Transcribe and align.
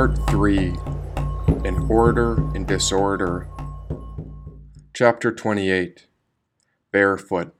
Part 0.00 0.30
3 0.30 0.68
An 1.66 1.86
Order 1.90 2.50
in 2.54 2.64
Disorder. 2.64 3.46
Chapter 4.94 5.30
28 5.30 6.06
Barefoot. 6.90 7.54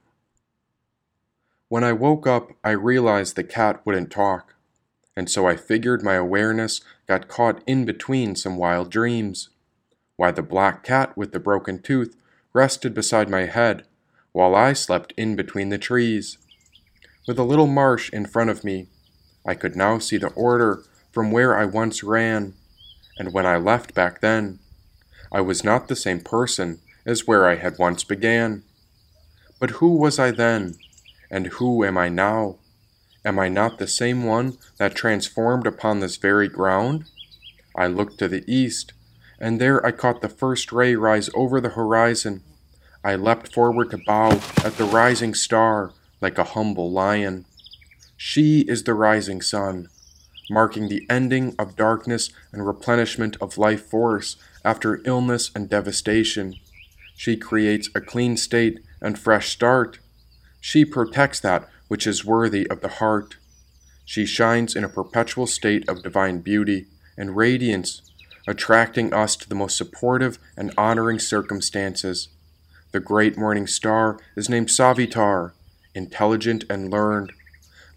When 1.69 1.85
I 1.85 1.93
woke 1.93 2.27
up, 2.27 2.53
I 2.65 2.71
realized 2.71 3.37
the 3.37 3.45
cat 3.45 3.85
wouldn't 3.85 4.11
talk, 4.11 4.55
and 5.15 5.29
so 5.29 5.47
I 5.47 5.57
figured 5.57 6.03
my 6.03 6.15
awareness 6.15 6.81
got 7.07 7.29
caught 7.29 7.63
in 7.67 7.85
between 7.85 8.35
some 8.35 8.57
wild 8.57 8.91
dreams. 8.91 9.51
Why 10.17 10.31
the 10.31 10.43
black 10.43 10.83
cat 10.83 11.15
with 11.19 11.33
the 11.33 11.41
broken 11.41 11.83
tooth 11.83 12.17
rested 12.55 12.95
beside 12.95 13.29
my 13.29 13.45
head, 13.45 13.85
while 14.33 14.55
I 14.55 14.73
slept 14.73 15.13
in 15.19 15.37
between 15.37 15.69
the 15.69 15.77
trees. 15.77 16.39
With 17.29 17.39
a 17.39 17.45
little 17.45 17.67
marsh 17.67 18.09
in 18.09 18.25
front 18.25 18.49
of 18.49 18.65
me, 18.65 18.87
I 19.47 19.55
could 19.55 19.77
now 19.77 19.99
see 19.99 20.17
the 20.17 20.29
order 20.29 20.85
from 21.13 21.31
where 21.31 21.57
I 21.57 21.65
once 21.65 22.03
ran, 22.03 22.55
and 23.19 23.33
when 23.33 23.47
I 23.47 23.57
left 23.57 23.95
back 23.95 24.21
then, 24.21 24.59
I 25.33 25.41
was 25.41 25.65
not 25.65 25.89
the 25.89 25.97
same 25.97 26.21
person 26.21 26.81
as 27.05 27.27
where 27.27 27.49
I 27.49 27.57
had 27.57 27.79
once 27.79 28.05
began. 28.05 28.63
But 29.59 29.71
who 29.73 29.97
was 29.97 30.19
I 30.19 30.31
then, 30.31 30.77
and 31.31 31.47
who 31.49 31.85
am 31.85 31.99
I 31.99 32.09
now? 32.09 32.57
Am 33.25 33.39
I 33.39 33.49
not 33.49 33.79
the 33.79 33.87
same 33.87 34.25
one 34.25 34.57
that 34.79 34.95
transformed 34.95 35.67
upon 35.67 36.01
this 36.01 36.17
very 36.17 36.49
ground? 36.49 37.05
I 37.77 37.87
looked 37.87 38.19
to 38.19 38.29
the 38.29 38.45
east, 38.47 38.93
and 39.39 39.61
there 39.61 39.85
I 39.85 39.91
caught 39.91 40.23
the 40.23 40.29
first 40.29 40.73
ray 40.73 40.97
rise 40.97 41.29
over 41.35 41.61
the 41.61 41.71
horizon. 41.71 42.43
I 43.05 43.17
leapt 43.17 43.53
forward 43.53 43.91
to 43.91 43.99
bow 43.99 44.41
at 44.65 44.77
the 44.77 44.85
rising 44.85 45.35
star 45.35 45.93
like 46.21 46.39
a 46.39 46.45
humble 46.45 46.91
lion. 46.91 47.45
She 48.17 48.61
is 48.61 48.85
the 48.85 48.95
rising 48.95 49.41
sun, 49.41 49.89
marking 50.51 50.89
the 50.89 51.07
ending 51.09 51.55
of 51.59 51.77
darkness 51.77 52.31
and 52.53 52.67
replenishment 52.67 53.37
of 53.41 53.57
life 53.57 53.87
force 53.87 54.37
after 54.65 55.01
illness 55.05 55.51
and 55.55 55.69
devastation. 55.69 56.57
She 57.17 57.37
creates 57.37 57.89
a 57.95 58.01
clean 58.01 58.37
state 58.37 58.81
and 59.01 59.19
fresh 59.19 59.51
start. 59.51 59.99
She 60.61 60.85
protects 60.85 61.41
that 61.41 61.69
which 61.89 62.07
is 62.07 62.25
worthy 62.25 62.69
of 62.71 62.81
the 62.81 62.89
heart. 62.89 63.37
She 64.05 64.27
shines 64.27 64.75
in 64.75 64.85
a 64.85 64.89
perpetual 64.89 65.47
state 65.47 65.89
of 65.89 66.03
divine 66.03 66.41
beauty 66.41 66.87
and 67.17 67.37
radiance, 67.37 68.03
attracting 68.47 69.13
us 69.13 69.37
to 69.37 69.49
the 69.49 69.55
most 69.55 69.77
supportive 69.77 70.39
and 70.57 70.73
honoring 70.77 71.19
circumstances. 71.19 72.29
The 72.93 73.01
great 73.01 73.37
morning 73.37 73.67
star 73.67 74.19
is 74.37 74.49
named 74.49 74.69
Savitar, 74.69 75.53
intelligent 75.95 76.65
and 76.69 76.91
learned. 76.91 77.33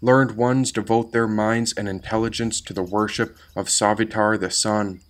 Learned 0.04 0.32
ones 0.32 0.70
devote 0.70 1.12
their 1.12 1.26
minds 1.26 1.72
and 1.78 1.88
intelligence 1.88 2.60
to 2.60 2.74
the 2.74 2.82
worship 2.82 3.38
of 3.56 3.68
Savitar 3.68 4.38
the 4.38 4.50
sun. 4.50 5.00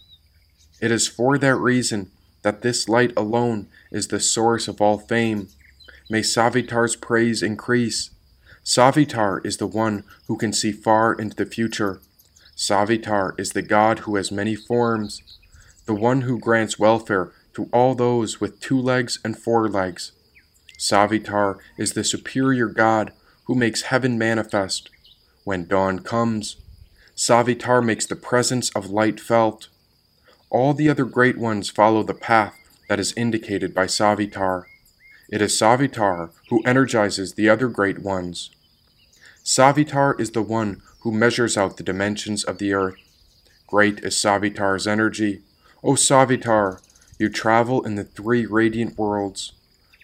It 0.81 0.93
is 0.93 1.09
for 1.09 1.37
that 1.37 1.57
reason 1.57 2.13
that 2.43 2.63
this 2.63 2.89
light 2.89 3.13
alone 3.17 3.67
is 3.91 4.07
the 4.07 4.21
source 4.21 4.69
of 4.69 4.81
all 4.81 4.99
fame. 4.99 5.49
May 6.09 6.21
Savitar's 6.21 6.95
praise 6.95 7.43
increase. 7.43 8.11
Savitar 8.65 9.45
is 9.45 9.57
the 9.57 9.67
one 9.67 10.05
who 10.29 10.37
can 10.37 10.53
see 10.53 10.71
far 10.71 11.13
into 11.13 11.35
the 11.35 11.45
future. 11.45 12.01
Savitar 12.57 13.37
is 13.37 13.51
the 13.51 13.63
God 13.63 14.01
who 14.01 14.15
has 14.15 14.31
many 14.31 14.55
forms, 14.55 15.23
the 15.87 15.95
one 15.95 16.21
who 16.21 16.39
grants 16.39 16.79
welfare 16.79 17.33
to 17.55 17.69
all 17.73 17.97
those 17.97 18.41
with 18.41 18.61
two 18.61 18.81
legs 18.81 19.19
and 19.25 19.37
four 19.37 19.69
legs. 19.69 20.13
Savitar 20.79 21.59
is 21.77 21.95
the 21.95 22.05
superior 22.05 22.69
God 22.69 23.13
who 23.45 23.55
makes 23.55 23.83
heaven 23.83 24.19
manifest. 24.19 24.91
When 25.45 25.67
dawn 25.67 26.01
comes, 26.01 26.57
Savitar 27.17 27.85
makes 27.85 28.07
the 28.07 28.17
presence 28.17 28.71
of 28.71 28.91
light 28.91 29.21
felt. 29.21 29.69
All 30.51 30.75
the 30.75 30.89
other 30.89 31.05
great 31.05 31.39
ones 31.39 31.71
follow 31.71 32.03
the 32.03 32.15
path 32.15 32.59
that 32.89 33.01
is 33.01 33.13
indicated 33.17 33.75
by 33.75 33.87
Savitar. 33.87 34.65
It 35.31 35.41
is 35.41 35.53
Savitar 35.53 36.31
who 36.51 36.63
energizes 36.65 37.35
the 37.35 37.49
other 37.49 37.69
great 37.69 38.01
ones. 38.01 38.51
Savitar 39.45 40.19
is 40.19 40.31
the 40.31 40.43
one 40.43 40.83
who 41.01 41.13
measures 41.13 41.57
out 41.57 41.77
the 41.77 41.83
dimensions 41.83 42.45
of 42.45 42.59
the 42.59 42.73
earth. 42.73 42.97
Great 43.67 44.01
is 44.01 44.15
Savitar's 44.15 44.87
energy. 44.87 45.43
O 45.83 45.93
Savitar, 45.93 46.81
you 47.19 47.29
travel 47.29 47.85
in 47.85 47.95
the 47.95 48.05
three 48.05 48.47
radiant 48.47 48.99
worlds. 48.99 49.53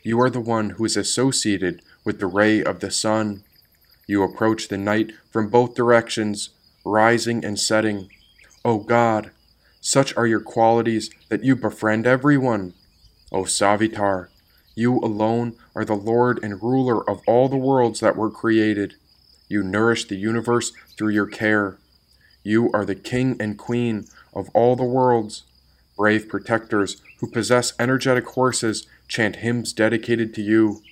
You 0.03 0.21
are 0.21 0.31
the 0.31 0.41
one 0.41 0.71
who 0.71 0.85
is 0.85 0.97
associated 0.97 1.83
with 2.11 2.19
the 2.19 2.27
ray 2.27 2.61
of 2.61 2.81
the 2.81 2.91
sun. 2.91 3.45
You 4.09 4.25
approach 4.25 4.67
the 4.67 4.77
night 4.77 5.13
from 5.31 5.49
both 5.49 5.77
directions, 5.77 6.49
rising 6.85 7.45
and 7.45 7.57
setting. 7.57 8.09
O 8.65 8.79
God, 8.79 9.31
such 9.81 10.17
are 10.17 10.27
your 10.27 10.41
qualities 10.41 11.09
that 11.29 11.45
you 11.45 11.55
befriend 11.55 12.09
everyone. 12.09 12.75
O 13.31 13.43
Savitar, 13.43 14.27
you 14.75 14.99
alone 14.99 15.55
are 15.77 15.85
the 15.85 15.95
Lord 15.95 16.43
and 16.43 16.61
ruler 16.61 17.09
of 17.09 17.21
all 17.29 17.49
the 17.49 17.57
worlds 17.57 18.01
that 18.01 18.17
were 18.17 18.29
created. 18.29 18.95
You 19.49 19.63
nourish 19.63 20.09
the 20.09 20.17
universe 20.17 20.73
through 20.99 21.11
your 21.11 21.29
care. 21.29 21.79
You 22.43 22.73
are 22.73 22.85
the 22.85 22.97
king 22.97 23.37
and 23.39 23.57
queen 23.57 24.07
of 24.35 24.49
all 24.53 24.75
the 24.75 24.83
worlds. 24.83 25.45
Brave 25.97 26.29
protectors 26.29 27.01
who 27.21 27.31
possess 27.31 27.73
energetic 27.79 28.27
horses 28.31 28.89
chant 29.07 29.37
hymns 29.37 29.73
dedicated 29.73 30.35
to 30.35 30.43
you. 30.43 30.83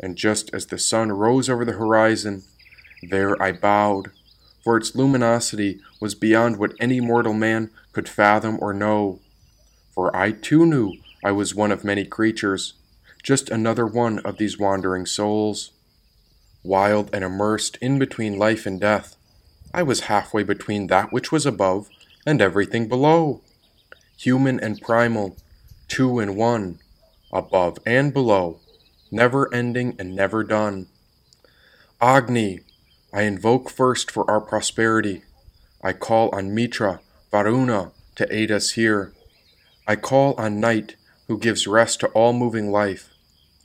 And 0.00 0.16
just 0.16 0.52
as 0.54 0.66
the 0.66 0.78
sun 0.78 1.12
rose 1.12 1.48
over 1.48 1.64
the 1.64 1.72
horizon, 1.72 2.44
there 3.02 3.40
I 3.42 3.52
bowed, 3.52 4.10
for 4.62 4.76
its 4.76 4.94
luminosity 4.94 5.80
was 6.00 6.14
beyond 6.14 6.58
what 6.58 6.74
any 6.80 7.00
mortal 7.00 7.32
man 7.32 7.70
could 7.92 8.08
fathom 8.08 8.58
or 8.60 8.72
know. 8.72 9.20
For 9.94 10.14
I 10.14 10.32
too 10.32 10.66
knew 10.66 10.94
I 11.24 11.32
was 11.32 11.54
one 11.54 11.72
of 11.72 11.84
many 11.84 12.04
creatures, 12.04 12.74
just 13.22 13.48
another 13.48 13.86
one 13.86 14.18
of 14.20 14.38
these 14.38 14.58
wandering 14.58 15.06
souls 15.06 15.72
wild 16.66 17.08
and 17.12 17.24
immersed 17.24 17.78
in 17.80 17.98
between 17.98 18.38
life 18.38 18.66
and 18.66 18.80
death. 18.80 19.16
I 19.72 19.82
was 19.82 20.00
halfway 20.00 20.42
between 20.42 20.88
that 20.88 21.12
which 21.12 21.30
was 21.30 21.46
above 21.46 21.88
and 22.26 22.42
everything 22.42 22.88
below. 22.88 23.42
Human 24.18 24.58
and 24.60 24.80
primal, 24.80 25.36
two 25.88 26.18
in 26.18 26.36
one, 26.36 26.80
above 27.32 27.78
and 27.86 28.12
below, 28.12 28.60
never 29.10 29.52
ending 29.54 29.96
and 29.98 30.14
never 30.14 30.42
done. 30.42 30.86
Agni, 32.00 32.60
I 33.12 33.22
invoke 33.22 33.70
first 33.70 34.10
for 34.10 34.28
our 34.30 34.40
prosperity. 34.40 35.22
I 35.82 35.92
call 35.92 36.34
on 36.34 36.54
Mitra, 36.54 37.00
Varuna, 37.30 37.92
to 38.16 38.34
aid 38.34 38.50
us 38.50 38.72
here. 38.72 39.12
I 39.86 39.96
call 39.96 40.34
on 40.34 40.60
Night, 40.60 40.96
who 41.28 41.38
gives 41.38 41.66
rest 41.66 42.00
to 42.00 42.08
all 42.08 42.32
moving 42.32 42.70
life. 42.70 43.08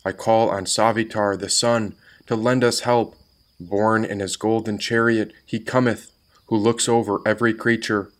I 0.05 0.11
call 0.11 0.49
on 0.49 0.65
Savitar, 0.65 1.37
the 1.37 1.49
sun, 1.49 1.95
to 2.27 2.35
lend 2.35 2.63
us 2.63 2.81
help. 2.81 3.15
Borne 3.59 4.05
in 4.05 4.19
his 4.19 4.37
golden 4.37 4.77
chariot, 4.77 5.33
he 5.45 5.59
cometh, 5.59 6.11
who 6.47 6.57
looks 6.57 6.89
over 6.89 7.19
every 7.25 7.53
creature. 7.53 8.11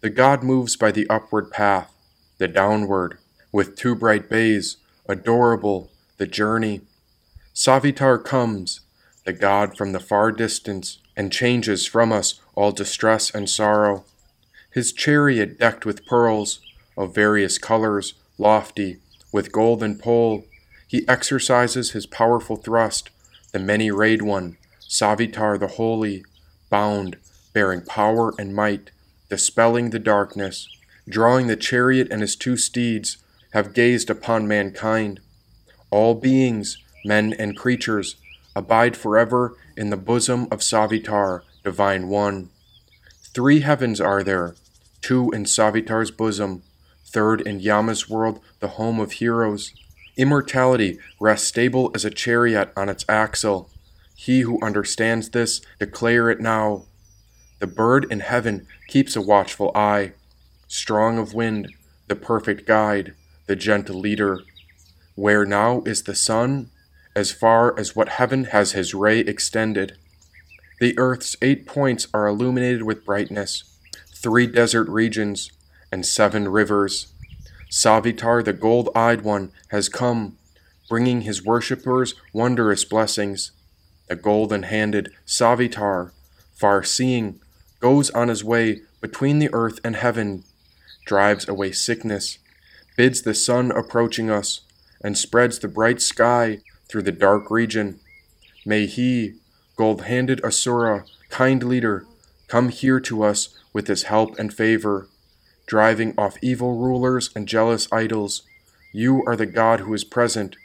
The 0.00 0.10
god 0.10 0.42
moves 0.42 0.76
by 0.76 0.90
the 0.92 1.08
upward 1.08 1.50
path, 1.50 1.92
the 2.38 2.48
downward, 2.48 3.18
with 3.50 3.76
two 3.76 3.94
bright 3.94 4.28
bays, 4.28 4.76
adorable, 5.08 5.90
the 6.18 6.26
journey. 6.26 6.82
Savitar 7.54 8.22
comes, 8.22 8.80
the 9.24 9.32
god 9.32 9.76
from 9.76 9.92
the 9.92 10.00
far 10.00 10.30
distance, 10.30 10.98
and 11.16 11.32
changes 11.32 11.86
from 11.86 12.12
us 12.12 12.40
all 12.54 12.70
distress 12.70 13.34
and 13.34 13.48
sorrow. 13.48 14.04
His 14.70 14.92
chariot 14.92 15.58
decked 15.58 15.86
with 15.86 16.06
pearls, 16.06 16.60
of 16.96 17.14
various 17.14 17.58
colors, 17.58 18.14
lofty, 18.38 18.98
with 19.32 19.52
golden 19.52 19.98
pole, 19.98 20.44
he 20.86 21.06
exercises 21.06 21.92
his 21.92 22.06
powerful 22.06 22.56
thrust 22.56 23.10
the 23.52 23.58
many 23.58 23.90
rayed 23.90 24.22
one, 24.22 24.58
Savitar 24.86 25.58
the 25.58 25.68
Holy, 25.68 26.24
bound, 26.68 27.16
bearing 27.54 27.80
power 27.82 28.34
and 28.38 28.54
might, 28.54 28.90
dispelling 29.30 29.90
the 29.90 29.98
darkness, 29.98 30.68
drawing 31.08 31.46
the 31.46 31.56
chariot 31.56 32.08
and 32.10 32.20
his 32.20 32.36
two 32.36 32.56
steeds, 32.56 33.16
have 33.52 33.72
gazed 33.72 34.10
upon 34.10 34.46
mankind. 34.46 35.20
All 35.90 36.14
beings, 36.14 36.78
men 37.04 37.32
and 37.38 37.56
creatures, 37.56 38.16
abide 38.54 38.96
forever 38.96 39.56
in 39.76 39.90
the 39.90 39.96
bosom 39.96 40.48
of 40.50 40.60
Savitar, 40.60 41.42
divine 41.64 42.08
one. 42.08 42.50
Three 43.34 43.60
heavens 43.60 44.00
are 44.00 44.22
there, 44.22 44.54
two 45.00 45.30
in 45.30 45.44
Savitar's 45.44 46.10
bosom, 46.10 46.62
third 47.06 47.40
in 47.40 47.60
Yama's 47.60 48.08
world, 48.08 48.40
the 48.60 48.68
home 48.68 49.00
of 49.00 49.12
heroes. 49.12 49.72
Immortality 50.16 50.98
rests 51.20 51.46
stable 51.46 51.90
as 51.94 52.04
a 52.04 52.10
chariot 52.10 52.72
on 52.76 52.88
its 52.88 53.04
axle. 53.08 53.70
He 54.16 54.40
who 54.40 54.60
understands 54.60 55.30
this, 55.30 55.60
declare 55.78 56.28
it 56.28 56.40
now. 56.40 56.84
The 57.60 57.68
bird 57.68 58.06
in 58.10 58.20
heaven 58.20 58.66
keeps 58.88 59.14
a 59.14 59.22
watchful 59.22 59.70
eye, 59.74 60.12
strong 60.66 61.18
of 61.18 61.34
wind, 61.34 61.72
the 62.08 62.16
perfect 62.16 62.66
guide, 62.66 63.14
the 63.46 63.56
gentle 63.56 63.98
leader. 64.00 64.40
Where 65.18 65.44
now 65.44 65.82
is 65.84 66.04
the 66.04 66.14
sun, 66.14 66.70
as 67.16 67.32
far 67.32 67.76
as 67.76 67.96
what 67.96 68.08
heaven 68.08 68.44
has 68.44 68.70
his 68.70 68.94
ray 68.94 69.18
extended. 69.18 69.96
The 70.78 70.96
earth's 70.96 71.34
eight 71.42 71.66
points 71.66 72.06
are 72.14 72.28
illuminated 72.28 72.84
with 72.84 73.04
brightness. 73.04 73.64
three 74.14 74.46
desert 74.46 74.88
regions, 74.88 75.50
and 75.90 76.06
seven 76.06 76.46
rivers. 76.46 77.12
Savitar, 77.68 78.44
the 78.44 78.52
gold 78.52 78.90
eyed 78.94 79.22
one, 79.22 79.50
has 79.72 79.88
come, 79.88 80.38
bringing 80.88 81.22
his 81.22 81.44
worshippers 81.44 82.14
wondrous 82.32 82.84
blessings. 82.84 83.50
The 84.08 84.14
golden 84.14 84.62
handed 84.62 85.10
Savitar, 85.26 86.12
far 86.54 86.84
seeing, 86.84 87.40
goes 87.80 88.08
on 88.10 88.28
his 88.28 88.44
way 88.44 88.82
between 89.00 89.40
the 89.40 89.50
earth 89.52 89.80
and 89.82 89.96
heaven, 89.96 90.44
drives 91.06 91.48
away 91.48 91.72
sickness, 91.72 92.38
bids 92.96 93.22
the 93.22 93.34
sun 93.34 93.72
approaching 93.72 94.30
us, 94.30 94.60
and 95.02 95.16
spreads 95.16 95.58
the 95.58 95.68
bright 95.68 96.00
sky 96.00 96.58
through 96.88 97.02
the 97.02 97.12
dark 97.12 97.50
region. 97.50 98.00
May 98.64 98.86
he, 98.86 99.34
gold 99.76 100.02
handed 100.02 100.44
Asura, 100.44 101.04
kind 101.30 101.62
leader, 101.62 102.06
come 102.48 102.70
here 102.70 103.00
to 103.00 103.22
us 103.22 103.56
with 103.72 103.86
his 103.86 104.04
help 104.04 104.38
and 104.38 104.52
favor, 104.52 105.08
driving 105.66 106.14
off 106.18 106.36
evil 106.42 106.76
rulers 106.76 107.30
and 107.36 107.46
jealous 107.46 107.86
idols. 107.92 108.42
You 108.92 109.22
are 109.26 109.36
the 109.36 109.46
God 109.46 109.80
who 109.80 109.92
is 109.94 110.04
present, 110.04 110.56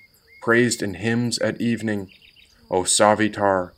praised 0.41 0.81
in 0.81 0.95
hymns 0.95 1.39
at 1.39 1.61
evening. 1.61 2.11
O 2.71 2.83
Savitar, 2.83 3.71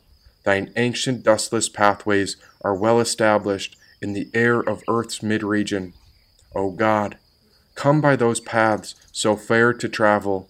thine 0.44 0.72
ancient 0.76 1.22
dustless 1.22 1.68
pathways 1.68 2.36
are 2.62 2.74
well 2.74 3.00
established 3.00 3.76
in 4.00 4.12
the 4.12 4.30
air 4.32 4.60
of 4.60 4.82
earth's 4.88 5.22
mid 5.22 5.42
region. 5.42 5.92
O 6.54 6.70
God, 6.70 7.18
come 7.76 8.00
by 8.00 8.16
those 8.16 8.40
paths 8.40 8.94
so 9.12 9.36
fair 9.36 9.72
to 9.72 9.88
travel, 9.88 10.48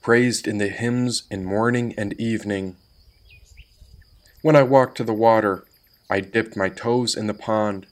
praised 0.00 0.48
in 0.48 0.58
the 0.58 0.68
hymns 0.68 1.24
in 1.30 1.44
morning 1.44 1.92
and 1.98 2.18
evening. 2.18 2.76
When 4.40 4.56
I 4.56 4.62
walked 4.62 4.96
to 4.96 5.04
the 5.04 5.12
water, 5.12 5.64
I 6.08 6.20
dipped 6.20 6.56
my 6.56 6.70
toes 6.70 7.14
in 7.16 7.26
the 7.26 7.34
pond. 7.34 7.86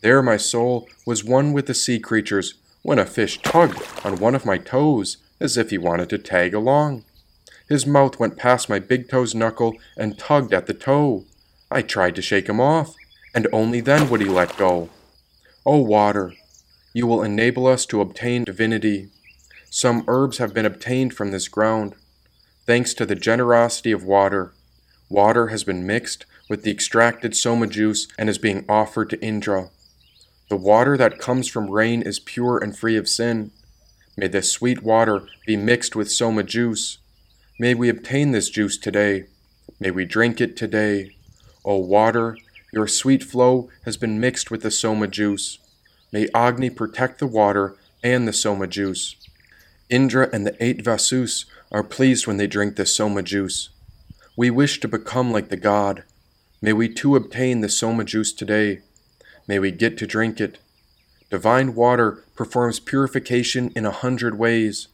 There 0.00 0.22
my 0.22 0.38
soul 0.38 0.88
was 1.06 1.22
one 1.22 1.52
with 1.52 1.66
the 1.66 1.74
sea 1.74 2.00
creatures 2.00 2.54
when 2.82 2.98
a 2.98 3.06
fish 3.06 3.40
tugged 3.42 3.80
on 4.04 4.16
one 4.16 4.34
of 4.34 4.46
my 4.46 4.58
toes 4.58 5.18
as 5.38 5.56
if 5.56 5.70
he 5.70 5.78
wanted 5.78 6.08
to 6.10 6.18
tag 6.18 6.54
along. 6.54 7.04
His 7.68 7.86
mouth 7.86 8.18
went 8.18 8.36
past 8.36 8.68
my 8.68 8.78
big 8.78 9.08
toe's 9.08 9.34
knuckle 9.34 9.76
and 9.96 10.18
tugged 10.18 10.52
at 10.52 10.66
the 10.66 10.74
toe. 10.74 11.24
I 11.70 11.82
tried 11.82 12.16
to 12.16 12.22
shake 12.22 12.48
him 12.48 12.60
off, 12.60 12.96
and 13.34 13.46
only 13.52 13.80
then 13.80 14.10
would 14.10 14.20
he 14.20 14.28
let 14.28 14.56
go. 14.56 14.90
Oh, 15.64 15.78
water, 15.78 16.34
you 16.92 17.06
will 17.06 17.22
enable 17.22 17.66
us 17.66 17.86
to 17.86 18.00
obtain 18.00 18.44
divinity. 18.44 19.08
Some 19.70 20.04
herbs 20.06 20.38
have 20.38 20.52
been 20.52 20.66
obtained 20.66 21.14
from 21.14 21.30
this 21.30 21.48
ground. 21.48 21.94
Thanks 22.66 22.94
to 22.94 23.06
the 23.06 23.14
generosity 23.14 23.92
of 23.92 24.04
water, 24.04 24.52
water 25.08 25.48
has 25.48 25.64
been 25.64 25.86
mixed 25.86 26.26
with 26.48 26.62
the 26.62 26.70
extracted 26.70 27.34
soma 27.34 27.66
juice 27.66 28.06
and 28.18 28.28
is 28.28 28.38
being 28.38 28.64
offered 28.68 29.10
to 29.10 29.22
Indra. 29.22 29.70
The 30.48 30.56
water 30.56 30.98
that 30.98 31.18
comes 31.18 31.48
from 31.48 31.70
rain 31.70 32.02
is 32.02 32.18
pure 32.18 32.58
and 32.58 32.76
free 32.76 32.96
of 32.96 33.08
sin. 33.08 33.52
May 34.16 34.28
this 34.28 34.52
sweet 34.52 34.82
water 34.82 35.26
be 35.46 35.56
mixed 35.56 35.96
with 35.96 36.10
soma 36.10 36.42
juice. 36.42 36.98
May 37.58 37.74
we 37.74 37.88
obtain 37.88 38.32
this 38.32 38.50
juice 38.50 38.76
today. 38.76 39.24
May 39.80 39.90
we 39.90 40.04
drink 40.04 40.40
it 40.40 40.56
today. 40.56 41.16
O 41.64 41.78
water, 41.78 42.36
your 42.72 42.86
sweet 42.86 43.24
flow 43.24 43.70
has 43.84 43.96
been 43.96 44.20
mixed 44.20 44.50
with 44.50 44.62
the 44.62 44.70
soma 44.70 45.08
juice. 45.08 45.58
May 46.12 46.28
Agni 46.34 46.68
protect 46.68 47.18
the 47.18 47.26
water 47.26 47.74
and 48.04 48.28
the 48.28 48.34
soma 48.34 48.66
juice. 48.66 49.16
Indra 49.88 50.28
and 50.30 50.46
the 50.46 50.62
eight 50.62 50.84
Vasus 50.84 51.46
are 51.70 51.82
pleased 51.82 52.26
when 52.26 52.36
they 52.36 52.46
drink 52.46 52.76
the 52.76 52.84
soma 52.84 53.22
juice. 53.22 53.70
We 54.36 54.50
wish 54.50 54.78
to 54.80 54.88
become 54.88 55.32
like 55.32 55.48
the 55.48 55.56
god. 55.56 56.04
May 56.60 56.74
we 56.74 56.88
too 56.88 57.16
obtain 57.16 57.60
the 57.60 57.68
soma 57.70 58.04
juice 58.04 58.32
today. 58.32 58.80
May 59.48 59.58
we 59.58 59.70
get 59.70 59.96
to 59.98 60.06
drink 60.06 60.38
it. 60.38 60.58
Divine 61.30 61.74
water 61.74 62.22
performs 62.36 62.78
purification 62.78 63.72
in 63.74 63.86
a 63.86 63.90
hundred 63.90 64.38
ways. 64.38 64.88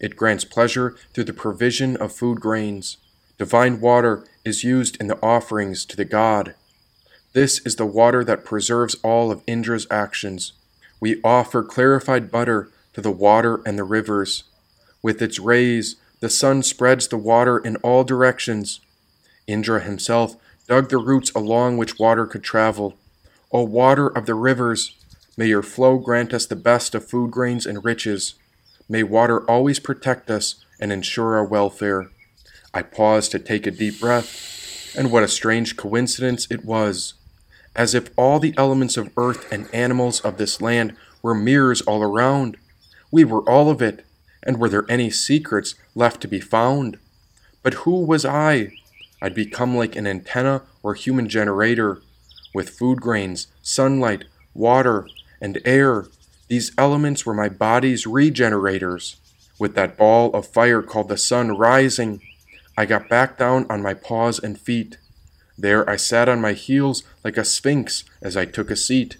It 0.00 0.16
grants 0.16 0.44
pleasure 0.44 0.96
through 1.12 1.24
the 1.24 1.34
provision 1.34 1.98
of 1.98 2.12
food 2.12 2.40
grains. 2.40 2.96
Divine 3.36 3.78
water 3.80 4.24
is 4.44 4.64
used 4.64 4.96
in 5.00 5.08
the 5.08 5.22
offerings 5.22 5.84
to 5.84 5.96
the 5.96 6.06
god. 6.06 6.54
This 7.34 7.60
is 7.66 7.76
the 7.76 7.86
water 7.86 8.24
that 8.24 8.44
preserves 8.44 8.94
all 9.02 9.30
of 9.30 9.42
Indra's 9.46 9.86
actions. 9.90 10.54
We 11.02 11.20
offer 11.24 11.64
clarified 11.64 12.30
butter 12.30 12.70
to 12.92 13.00
the 13.00 13.10
water 13.10 13.60
and 13.66 13.76
the 13.76 13.82
rivers. 13.82 14.44
With 15.02 15.20
its 15.20 15.40
rays, 15.40 15.96
the 16.20 16.30
sun 16.30 16.62
spreads 16.62 17.08
the 17.08 17.18
water 17.18 17.58
in 17.58 17.74
all 17.78 18.04
directions. 18.04 18.78
Indra 19.48 19.80
himself 19.80 20.36
dug 20.68 20.90
the 20.90 20.98
roots 20.98 21.32
along 21.34 21.76
which 21.76 21.98
water 21.98 22.24
could 22.24 22.44
travel. 22.44 22.96
O 23.50 23.64
water 23.64 24.06
of 24.06 24.26
the 24.26 24.36
rivers, 24.36 24.94
may 25.36 25.46
your 25.46 25.64
flow 25.64 25.98
grant 25.98 26.32
us 26.32 26.46
the 26.46 26.54
best 26.54 26.94
of 26.94 27.08
food 27.08 27.32
grains 27.32 27.66
and 27.66 27.84
riches. 27.84 28.36
May 28.88 29.02
water 29.02 29.40
always 29.50 29.80
protect 29.80 30.30
us 30.30 30.64
and 30.78 30.92
ensure 30.92 31.34
our 31.34 31.44
welfare. 31.44 32.10
I 32.72 32.82
paused 32.82 33.32
to 33.32 33.40
take 33.40 33.66
a 33.66 33.72
deep 33.72 33.98
breath, 33.98 34.94
and 34.96 35.10
what 35.10 35.24
a 35.24 35.28
strange 35.28 35.76
coincidence 35.76 36.46
it 36.48 36.64
was 36.64 37.14
as 37.74 37.94
if 37.94 38.10
all 38.16 38.38
the 38.38 38.54
elements 38.56 38.96
of 38.96 39.10
earth 39.16 39.50
and 39.52 39.72
animals 39.74 40.20
of 40.20 40.36
this 40.36 40.60
land 40.60 40.94
were 41.22 41.34
mirrors 41.34 41.80
all 41.82 42.02
around. 42.02 42.56
We 43.10 43.24
were 43.24 43.48
all 43.48 43.70
of 43.70 43.80
it, 43.80 44.04
and 44.42 44.58
were 44.58 44.68
there 44.68 44.86
any 44.88 45.10
secrets 45.10 45.74
left 45.94 46.20
to 46.22 46.28
be 46.28 46.40
found? 46.40 46.98
But 47.62 47.74
who 47.74 48.04
was 48.04 48.24
I? 48.24 48.72
I'd 49.20 49.34
become 49.34 49.76
like 49.76 49.94
an 49.96 50.06
antenna 50.06 50.62
or 50.82 50.94
human 50.94 51.28
generator, 51.28 52.00
with 52.54 52.70
food 52.70 53.00
grains, 53.00 53.46
sunlight, 53.62 54.24
water, 54.52 55.06
and 55.40 55.60
air. 55.64 56.06
These 56.48 56.72
elements 56.76 57.24
were 57.24 57.34
my 57.34 57.48
body's 57.48 58.06
regenerators. 58.06 59.16
With 59.58 59.74
that 59.76 59.96
ball 59.96 60.32
of 60.34 60.46
fire 60.46 60.82
called 60.82 61.08
the 61.08 61.16
sun 61.16 61.56
rising, 61.56 62.20
I 62.76 62.84
got 62.84 63.08
back 63.08 63.38
down 63.38 63.66
on 63.70 63.82
my 63.82 63.94
paws 63.94 64.38
and 64.38 64.58
feet. 64.58 64.96
There 65.62 65.88
I 65.88 65.94
sat 65.94 66.28
on 66.28 66.40
my 66.40 66.54
heels 66.54 67.04
like 67.22 67.36
a 67.36 67.44
sphinx 67.44 68.02
as 68.20 68.36
I 68.36 68.46
took 68.46 68.68
a 68.68 68.74
seat. 68.74 69.16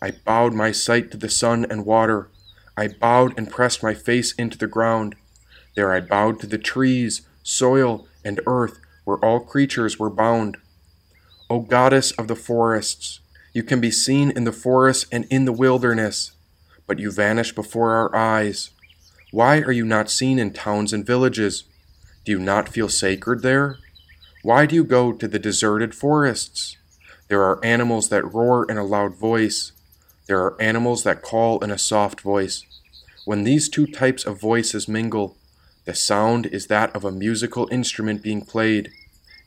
I 0.00 0.12
bowed 0.12 0.54
my 0.54 0.70
sight 0.70 1.10
to 1.10 1.16
the 1.16 1.28
sun 1.28 1.66
and 1.68 1.84
water. 1.84 2.28
I 2.76 2.86
bowed 2.86 3.36
and 3.36 3.50
pressed 3.50 3.82
my 3.82 3.92
face 3.92 4.32
into 4.34 4.56
the 4.56 4.68
ground. 4.68 5.16
There 5.74 5.92
I 5.92 5.98
bowed 5.98 6.38
to 6.40 6.46
the 6.46 6.58
trees, 6.58 7.22
soil, 7.42 8.06
and 8.24 8.40
earth 8.46 8.78
where 9.02 9.18
all 9.18 9.40
creatures 9.40 9.98
were 9.98 10.10
bound. 10.10 10.58
O 11.50 11.58
goddess 11.58 12.12
of 12.12 12.28
the 12.28 12.36
forests, 12.36 13.18
you 13.52 13.64
can 13.64 13.80
be 13.80 13.90
seen 13.90 14.30
in 14.30 14.44
the 14.44 14.52
forest 14.52 15.06
and 15.10 15.26
in 15.28 15.44
the 15.44 15.52
wilderness, 15.52 16.30
but 16.86 17.00
you 17.00 17.10
vanish 17.10 17.52
before 17.52 17.96
our 17.96 18.14
eyes. 18.14 18.70
Why 19.32 19.58
are 19.58 19.72
you 19.72 19.84
not 19.84 20.08
seen 20.08 20.38
in 20.38 20.52
towns 20.52 20.92
and 20.92 21.04
villages? 21.04 21.64
Do 22.24 22.30
you 22.30 22.38
not 22.38 22.68
feel 22.68 22.88
sacred 22.88 23.42
there? 23.42 23.78
Why 24.44 24.66
do 24.66 24.74
you 24.76 24.84
go 24.84 25.14
to 25.14 25.26
the 25.26 25.38
deserted 25.38 25.94
forests? 25.94 26.76
There 27.28 27.42
are 27.42 27.64
animals 27.64 28.10
that 28.10 28.30
roar 28.30 28.70
in 28.70 28.76
a 28.76 28.84
loud 28.84 29.16
voice. 29.16 29.72
There 30.26 30.38
are 30.42 30.60
animals 30.60 31.02
that 31.04 31.22
call 31.22 31.64
in 31.64 31.70
a 31.70 31.78
soft 31.78 32.20
voice. 32.20 32.62
When 33.24 33.44
these 33.44 33.70
two 33.70 33.86
types 33.86 34.22
of 34.26 34.38
voices 34.38 34.86
mingle, 34.86 35.38
the 35.86 35.94
sound 35.94 36.44
is 36.44 36.66
that 36.66 36.94
of 36.94 37.06
a 37.06 37.10
musical 37.10 37.70
instrument 37.72 38.22
being 38.22 38.44
played. 38.44 38.90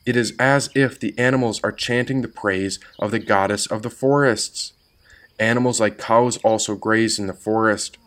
It 0.04 0.16
is 0.16 0.34
as 0.36 0.68
if 0.74 0.98
the 0.98 1.16
animals 1.16 1.60
are 1.62 1.70
chanting 1.70 2.22
the 2.22 2.26
praise 2.26 2.80
of 2.98 3.12
the 3.12 3.20
goddess 3.20 3.66
of 3.66 3.82
the 3.82 3.90
forests. 3.90 4.72
Animals 5.38 5.78
like 5.78 5.98
cows 5.98 6.38
also 6.38 6.74
graze 6.74 7.20
in 7.20 7.28
the 7.28 7.34
forest. 7.34 7.98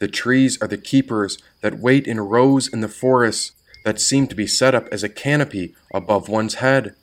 The 0.00 0.08
trees 0.08 0.60
are 0.60 0.66
the 0.66 0.78
keepers 0.78 1.38
that 1.60 1.78
wait 1.78 2.08
in 2.08 2.18
rows 2.18 2.66
in 2.66 2.80
the 2.80 2.88
forest 2.88 3.52
that 3.84 4.00
seem 4.00 4.26
to 4.26 4.34
be 4.34 4.46
set 4.46 4.74
up 4.74 4.88
as 4.90 5.04
a 5.04 5.08
canopy 5.08 5.74
above 5.92 6.28
one's 6.28 6.56
head. 6.56 6.96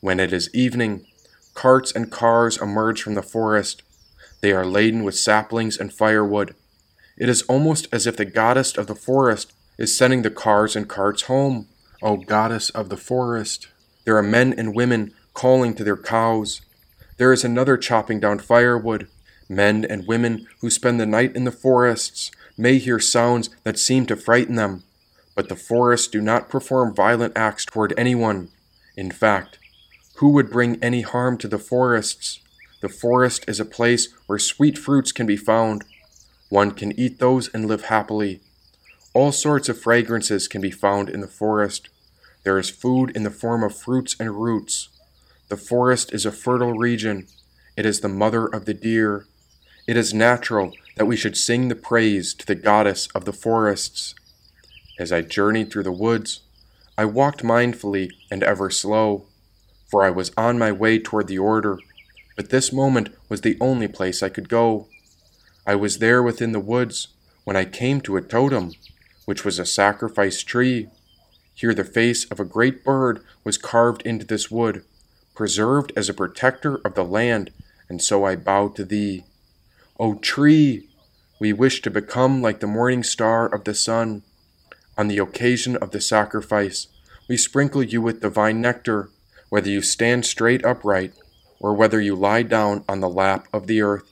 When 0.00 0.20
it 0.20 0.32
is 0.32 0.54
evening, 0.54 1.06
carts 1.54 1.92
and 1.92 2.10
cars 2.10 2.60
emerge 2.60 3.02
from 3.02 3.14
the 3.14 3.22
forest. 3.22 3.82
They 4.42 4.52
are 4.52 4.66
laden 4.66 5.04
with 5.04 5.18
saplings 5.18 5.78
and 5.78 5.92
firewood. 5.92 6.54
It 7.16 7.28
is 7.28 7.42
almost 7.42 7.86
as 7.92 8.06
if 8.06 8.16
the 8.16 8.24
goddess 8.24 8.76
of 8.76 8.86
the 8.86 8.94
forest 8.94 9.52
is 9.78 9.96
sending 9.96 10.22
the 10.22 10.30
cars 10.30 10.74
and 10.74 10.88
carts 10.88 11.22
home. 11.22 11.68
O 12.02 12.16
goddess 12.16 12.70
of 12.70 12.88
the 12.88 12.96
forest! 12.96 13.68
There 14.04 14.16
are 14.16 14.22
men 14.22 14.54
and 14.56 14.74
women 14.74 15.12
calling 15.34 15.74
to 15.74 15.84
their 15.84 15.96
cows. 15.96 16.62
There 17.18 17.32
is 17.32 17.44
another 17.44 17.76
chopping 17.76 18.20
down 18.20 18.38
firewood. 18.38 19.08
Men 19.48 19.84
and 19.84 20.06
women 20.06 20.46
who 20.60 20.70
spend 20.70 20.98
the 20.98 21.06
night 21.06 21.36
in 21.36 21.44
the 21.44 21.52
forests 21.52 22.30
may 22.56 22.78
hear 22.78 22.98
sounds 22.98 23.50
that 23.64 23.78
seem 23.78 24.06
to 24.06 24.16
frighten 24.16 24.54
them. 24.54 24.84
But 25.40 25.48
the 25.48 25.56
forests 25.56 26.06
do 26.06 26.20
not 26.20 26.50
perform 26.50 26.94
violent 26.94 27.32
acts 27.34 27.64
toward 27.64 27.94
anyone. 27.96 28.50
In 28.94 29.10
fact, 29.10 29.58
who 30.16 30.28
would 30.32 30.50
bring 30.50 30.76
any 30.82 31.00
harm 31.00 31.38
to 31.38 31.48
the 31.48 31.58
forests? 31.58 32.40
The 32.82 32.90
forest 32.90 33.46
is 33.48 33.58
a 33.58 33.64
place 33.64 34.12
where 34.26 34.38
sweet 34.38 34.76
fruits 34.76 35.12
can 35.12 35.24
be 35.24 35.38
found. 35.38 35.86
One 36.50 36.72
can 36.72 36.92
eat 37.00 37.20
those 37.20 37.48
and 37.54 37.66
live 37.66 37.84
happily. 37.84 38.40
All 39.14 39.32
sorts 39.32 39.70
of 39.70 39.80
fragrances 39.80 40.46
can 40.46 40.60
be 40.60 40.70
found 40.70 41.08
in 41.08 41.22
the 41.22 41.26
forest. 41.26 41.88
There 42.44 42.58
is 42.58 42.68
food 42.68 43.10
in 43.16 43.22
the 43.22 43.30
form 43.30 43.62
of 43.62 43.74
fruits 43.74 44.16
and 44.20 44.42
roots. 44.42 44.90
The 45.48 45.56
forest 45.56 46.12
is 46.12 46.26
a 46.26 46.32
fertile 46.32 46.74
region. 46.74 47.28
It 47.78 47.86
is 47.86 48.00
the 48.00 48.08
mother 48.08 48.44
of 48.44 48.66
the 48.66 48.74
deer. 48.74 49.24
It 49.86 49.96
is 49.96 50.12
natural 50.12 50.72
that 50.96 51.06
we 51.06 51.16
should 51.16 51.38
sing 51.38 51.68
the 51.68 51.74
praise 51.74 52.34
to 52.34 52.44
the 52.44 52.54
goddess 52.54 53.08
of 53.14 53.24
the 53.24 53.32
forests. 53.32 54.14
As 55.00 55.12
I 55.12 55.22
journeyed 55.22 55.72
through 55.72 55.84
the 55.84 55.92
woods, 55.92 56.40
I 56.98 57.06
walked 57.06 57.42
mindfully 57.42 58.10
and 58.30 58.42
ever 58.42 58.68
slow, 58.68 59.24
for 59.90 60.04
I 60.04 60.10
was 60.10 60.30
on 60.36 60.58
my 60.58 60.72
way 60.72 60.98
toward 60.98 61.26
the 61.26 61.38
order, 61.38 61.78
but 62.36 62.50
this 62.50 62.70
moment 62.70 63.08
was 63.30 63.40
the 63.40 63.56
only 63.62 63.88
place 63.88 64.22
I 64.22 64.28
could 64.28 64.50
go. 64.50 64.88
I 65.66 65.74
was 65.74 66.00
there 66.00 66.22
within 66.22 66.52
the 66.52 66.60
woods 66.60 67.08
when 67.44 67.56
I 67.56 67.64
came 67.64 68.02
to 68.02 68.18
a 68.18 68.20
totem, 68.20 68.72
which 69.24 69.42
was 69.42 69.58
a 69.58 69.64
sacrifice 69.64 70.42
tree. 70.42 70.90
Here 71.54 71.72
the 71.72 71.82
face 71.82 72.26
of 72.26 72.38
a 72.38 72.44
great 72.44 72.84
bird 72.84 73.24
was 73.42 73.56
carved 73.56 74.02
into 74.02 74.26
this 74.26 74.50
wood, 74.50 74.84
preserved 75.34 75.94
as 75.96 76.10
a 76.10 76.14
protector 76.14 76.78
of 76.84 76.94
the 76.94 77.04
land, 77.04 77.52
and 77.88 78.02
so 78.02 78.26
I 78.26 78.36
bow 78.36 78.68
to 78.68 78.84
thee. 78.84 79.24
O 79.98 80.16
tree, 80.16 80.90
we 81.40 81.54
wish 81.54 81.80
to 81.80 81.90
become 81.90 82.42
like 82.42 82.60
the 82.60 82.66
morning 82.66 83.02
star 83.02 83.46
of 83.46 83.64
the 83.64 83.72
sun. 83.72 84.24
On 84.98 85.08
the 85.08 85.18
occasion 85.18 85.76
of 85.76 85.90
the 85.90 86.00
sacrifice, 86.00 86.88
we 87.28 87.36
sprinkle 87.36 87.82
you 87.82 88.02
with 88.02 88.20
divine 88.20 88.60
nectar, 88.60 89.10
whether 89.48 89.70
you 89.70 89.82
stand 89.82 90.26
straight 90.26 90.64
upright, 90.64 91.14
or 91.60 91.74
whether 91.74 92.00
you 92.00 92.14
lie 92.14 92.42
down 92.42 92.84
on 92.88 93.00
the 93.00 93.08
lap 93.08 93.46
of 93.52 93.66
the 93.66 93.80
earth. 93.82 94.10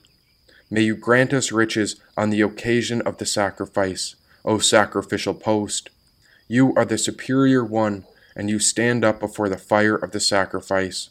May 0.70 0.82
you 0.82 0.94
grant 0.94 1.32
us 1.32 1.50
riches 1.50 2.00
on 2.16 2.30
the 2.30 2.42
occasion 2.42 3.00
of 3.02 3.16
the 3.16 3.26
sacrifice, 3.26 4.16
O 4.44 4.58
sacrificial 4.58 5.34
post. 5.34 5.90
You 6.46 6.74
are 6.74 6.84
the 6.84 6.98
superior 6.98 7.64
one, 7.64 8.04
and 8.36 8.48
you 8.48 8.58
stand 8.58 9.04
up 9.04 9.18
before 9.18 9.48
the 9.48 9.58
fire 9.58 9.96
of 9.96 10.12
the 10.12 10.20
sacrifice. 10.20 11.08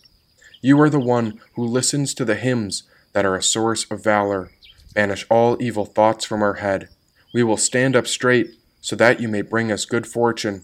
You 0.62 0.80
are 0.82 0.90
the 0.90 1.00
one 1.00 1.40
who 1.56 1.66
listens 1.66 2.14
to 2.16 2.26
the 2.26 2.36
hymns 2.36 2.84
that 3.14 3.26
are 3.26 3.36
a 3.36 3.44
source 3.44 3.90
of 3.92 4.04
valor. 4.04 4.52
Banish 4.94 5.26
all 5.30 5.62
evil 5.62 5.86
thoughts 5.86 6.26
from 6.26 6.42
our 6.42 6.56
head. 6.56 6.90
We 7.34 7.44
will 7.44 7.58
stand 7.58 7.96
up 7.96 8.08
straight, 8.08 8.56
so 8.88 8.96
that 8.96 9.20
you 9.20 9.27
may 9.27 9.41
bring 9.41 9.70
us 9.70 9.84
good 9.84 10.08
fortune. 10.08 10.63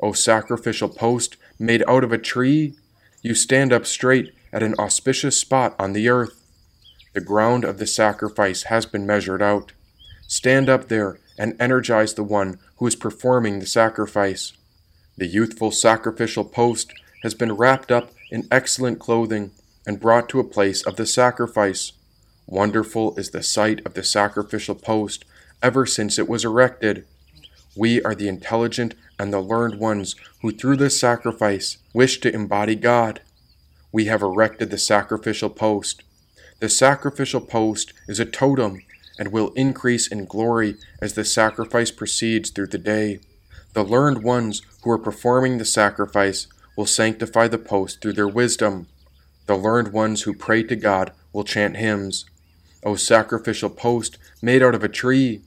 O 0.00 0.10
sacrificial 0.10 0.88
post 0.88 1.36
made 1.56 1.84
out 1.86 2.02
of 2.02 2.10
a 2.10 2.18
tree, 2.18 2.74
you 3.22 3.32
stand 3.32 3.72
up 3.72 3.86
straight 3.86 4.34
at 4.52 4.64
an 4.64 4.74
auspicious 4.76 5.38
spot 5.38 5.76
on 5.78 5.92
the 5.92 6.08
earth. 6.08 6.42
The 7.12 7.20
ground 7.20 7.64
of 7.64 7.78
the 7.78 7.86
sacrifice 7.86 8.64
has 8.64 8.86
been 8.86 9.06
measured 9.06 9.40
out. 9.40 9.70
Stand 10.26 10.68
up 10.68 10.88
there 10.88 11.20
and 11.38 11.54
energize 11.60 12.14
the 12.14 12.24
one 12.24 12.58
who 12.78 12.88
is 12.88 12.96
performing 12.96 13.60
the 13.60 13.66
sacrifice. 13.66 14.52
The 15.16 15.28
youthful 15.28 15.70
sacrificial 15.70 16.44
post 16.44 16.92
has 17.22 17.34
been 17.34 17.52
wrapped 17.52 17.92
up 17.92 18.10
in 18.32 18.48
excellent 18.50 18.98
clothing 18.98 19.52
and 19.86 20.00
brought 20.00 20.28
to 20.30 20.40
a 20.40 20.44
place 20.44 20.82
of 20.82 20.96
the 20.96 21.06
sacrifice. 21.06 21.92
Wonderful 22.48 23.16
is 23.16 23.30
the 23.30 23.44
sight 23.44 23.80
of 23.86 23.94
the 23.94 24.02
sacrificial 24.02 24.74
post 24.74 25.24
ever 25.62 25.86
since 25.86 26.18
it 26.18 26.28
was 26.28 26.44
erected. 26.44 27.06
We 27.76 28.02
are 28.02 28.14
the 28.14 28.28
intelligent 28.28 28.94
and 29.18 29.32
the 29.32 29.40
learned 29.40 29.78
ones 29.78 30.16
who, 30.42 30.52
through 30.52 30.76
this 30.76 30.98
sacrifice, 30.98 31.78
wish 31.92 32.20
to 32.20 32.34
embody 32.34 32.76
God. 32.76 33.20
We 33.92 34.06
have 34.06 34.22
erected 34.22 34.70
the 34.70 34.78
sacrificial 34.78 35.50
post. 35.50 36.02
The 36.60 36.68
sacrificial 36.68 37.40
post 37.40 37.92
is 38.08 38.20
a 38.20 38.24
totem 38.24 38.82
and 39.18 39.32
will 39.32 39.52
increase 39.52 40.06
in 40.06 40.24
glory 40.24 40.76
as 41.00 41.14
the 41.14 41.24
sacrifice 41.24 41.90
proceeds 41.90 42.50
through 42.50 42.68
the 42.68 42.78
day. 42.78 43.20
The 43.74 43.84
learned 43.84 44.22
ones 44.22 44.62
who 44.82 44.90
are 44.90 44.98
performing 44.98 45.58
the 45.58 45.64
sacrifice 45.64 46.46
will 46.76 46.86
sanctify 46.86 47.48
the 47.48 47.58
post 47.58 48.00
through 48.00 48.14
their 48.14 48.28
wisdom. 48.28 48.86
The 49.46 49.56
learned 49.56 49.92
ones 49.92 50.22
who 50.22 50.34
pray 50.34 50.62
to 50.64 50.76
God 50.76 51.12
will 51.32 51.44
chant 51.44 51.76
hymns. 51.76 52.24
O 52.84 52.96
sacrificial 52.96 53.70
post 53.70 54.18
made 54.42 54.62
out 54.62 54.74
of 54.74 54.84
a 54.84 54.88
tree! 54.88 55.42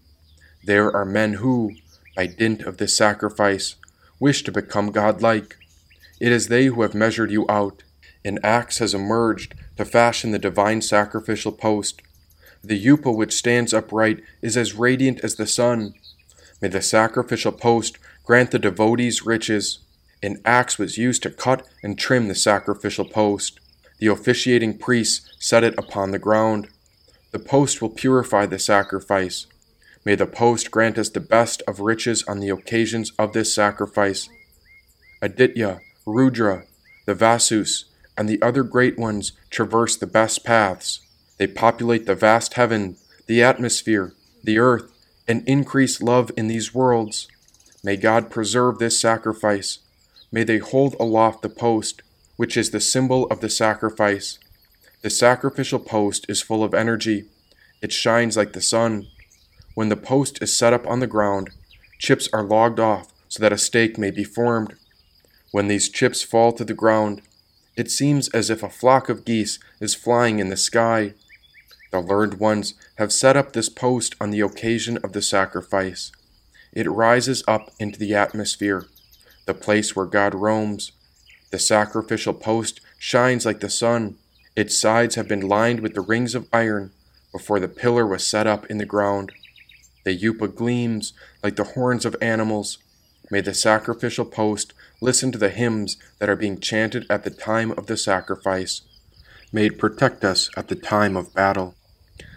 There 0.63 0.93
are 0.95 1.05
men 1.05 1.33
who, 1.33 1.75
by 2.17 2.25
dint 2.25 2.63
of 2.63 2.77
this 2.77 2.97
sacrifice, 2.97 3.75
wish 4.19 4.41
to 4.43 4.51
become 4.51 4.91
godlike. 4.91 5.55
It 6.19 6.31
is 6.31 6.47
they 6.47 6.65
who 6.65 6.81
have 6.81 6.95
measured 6.95 7.29
you 7.29 7.45
out. 7.47 7.83
An 8.25 8.39
axe 8.43 8.79
has 8.79 8.95
emerged 8.95 9.53
to 9.77 9.85
fashion 9.85 10.31
the 10.31 10.39
divine 10.39 10.81
sacrificial 10.81 11.51
post. 11.51 12.01
The 12.63 12.83
yupa 12.83 13.15
which 13.15 13.35
stands 13.35 13.71
upright 13.71 14.23
is 14.41 14.57
as 14.57 14.73
radiant 14.73 15.19
as 15.23 15.35
the 15.35 15.45
sun. 15.45 15.93
May 16.59 16.69
the 16.69 16.81
sacrificial 16.81 17.51
post 17.51 17.99
grant 18.25 18.49
the 18.49 18.57
devotees 18.57 19.23
riches. 19.23 19.77
An 20.23 20.41
axe 20.43 20.79
was 20.79 20.97
used 20.97 21.21
to 21.21 21.29
cut 21.29 21.67
and 21.83 21.99
trim 21.99 22.29
the 22.29 22.35
sacrificial 22.35 23.05
post. 23.05 23.59
The 23.99 24.07
officiating 24.07 24.79
priests 24.79 25.35
set 25.37 25.63
it 25.63 25.77
upon 25.77 26.09
the 26.09 26.19
ground. 26.19 26.69
The 27.29 27.37
post 27.37 27.79
will 27.79 27.91
purify 27.91 28.47
the 28.47 28.57
sacrifice. 28.57 29.45
May 30.07 30.15
the 30.15 30.25
post 30.25 30.71
grant 30.71 30.97
us 30.97 31.09
the 31.09 31.19
best 31.19 31.61
of 31.67 31.81
riches 31.81 32.23
on 32.29 32.39
the 32.39 32.47
occasions 32.47 33.11
of 33.19 33.33
this 33.33 33.53
sacrifice. 33.53 34.29
Aditya, 35.21 35.81
Rudra, 36.05 36.63
the 37.05 37.13
Vasus, 37.13 37.83
and 38.17 38.29
the 38.29 38.41
other 38.41 38.63
great 38.63 38.97
ones 38.97 39.33
traverse 39.49 39.97
the 39.97 40.07
best 40.07 40.45
paths. 40.45 41.01
They 41.37 41.45
populate 41.45 42.05
the 42.05 42.15
vast 42.15 42.53
heaven, 42.53 42.95
the 43.25 43.43
atmosphere, 43.43 44.13
the 44.41 44.59
earth, 44.59 44.89
and 45.27 45.45
increase 45.45 46.01
love 46.01 46.31
in 46.37 46.47
these 46.47 46.73
worlds. 46.73 47.27
May 47.83 47.97
God 47.97 48.29
preserve 48.29 48.79
this 48.79 48.97
sacrifice. 48.97 49.79
May 50.31 50.45
they 50.45 50.59
hold 50.59 50.95
aloft 51.01 51.41
the 51.41 51.49
post, 51.49 52.01
which 52.37 52.55
is 52.55 52.71
the 52.71 52.79
symbol 52.79 53.25
of 53.25 53.41
the 53.41 53.49
sacrifice. 53.49 54.39
The 55.01 55.09
sacrificial 55.09 55.79
post 55.79 56.25
is 56.29 56.41
full 56.41 56.63
of 56.63 56.73
energy. 56.73 57.25
It 57.81 57.91
shines 57.91 58.37
like 58.37 58.53
the 58.53 58.61
sun. 58.61 59.07
When 59.77 59.89
the 59.89 59.95
post 59.95 60.41
is 60.41 60.57
set 60.57 60.73
up 60.73 60.87
on 60.87 61.01
the 61.01 61.05
ground, 61.05 61.51
chips 61.99 62.27
are 62.33 62.41
logged 62.41 62.79
off 62.79 63.13
so 63.29 63.43
that 63.43 63.53
a 63.53 63.59
stake 63.59 63.95
may 63.95 64.09
be 64.09 64.23
formed. 64.23 64.73
When 65.51 65.67
these 65.67 65.87
chips 65.87 66.23
fall 66.23 66.51
to 66.53 66.65
the 66.65 66.73
ground, 66.73 67.21
it 67.75 67.91
seems 67.91 68.27
as 68.29 68.49
if 68.49 68.63
a 68.63 68.71
flock 68.71 69.07
of 69.07 69.23
geese 69.23 69.59
is 69.79 69.93
flying 69.93 70.39
in 70.39 70.49
the 70.49 70.57
sky. 70.57 71.13
The 71.91 71.99
learned 71.99 72.39
ones 72.39 72.73
have 72.97 73.13
set 73.13 73.37
up 73.37 73.53
this 73.53 73.69
post 73.69 74.15
on 74.19 74.31
the 74.31 74.41
occasion 74.41 74.97
of 75.03 75.13
the 75.13 75.21
sacrifice. 75.21 76.11
It 76.73 76.89
rises 76.89 77.43
up 77.47 77.69
into 77.79 77.99
the 77.99 78.15
atmosphere, 78.15 78.87
the 79.45 79.53
place 79.53 79.95
where 79.95 80.07
God 80.07 80.33
roams. 80.33 80.91
The 81.51 81.59
sacrificial 81.59 82.33
post 82.33 82.81
shines 82.97 83.45
like 83.45 83.59
the 83.59 83.69
sun. 83.69 84.17
Its 84.55 84.75
sides 84.75 85.13
have 85.13 85.27
been 85.27 85.47
lined 85.47 85.81
with 85.81 85.93
the 85.93 86.01
rings 86.01 86.33
of 86.33 86.49
iron 86.51 86.93
before 87.31 87.59
the 87.59 87.67
pillar 87.67 88.07
was 88.07 88.25
set 88.25 88.47
up 88.47 88.65
in 88.71 88.79
the 88.79 88.83
ground. 88.83 89.31
The 90.07 90.17
yupa 90.17 90.55
gleams 90.55 91.11
like 91.43 91.57
the 91.57 91.65
horns 91.65 92.05
of 92.05 92.15
animals. 92.21 92.77
May 93.29 93.41
the 93.41 93.53
sacrificial 93.53 94.23
post 94.23 94.73
listen 95.01 95.33
to 95.33 95.37
the 95.37 95.49
hymns 95.49 95.97
that 96.19 96.29
are 96.29 96.37
being 96.37 96.61
chanted 96.61 97.05
at 97.09 97.25
the 97.25 97.29
time 97.29 97.71
of 97.71 97.87
the 97.87 97.97
sacrifice. 97.97 98.83
May 99.51 99.65
it 99.65 99.77
protect 99.77 100.23
us 100.23 100.49
at 100.55 100.69
the 100.69 100.77
time 100.77 101.17
of 101.17 101.33
battle. 101.33 101.75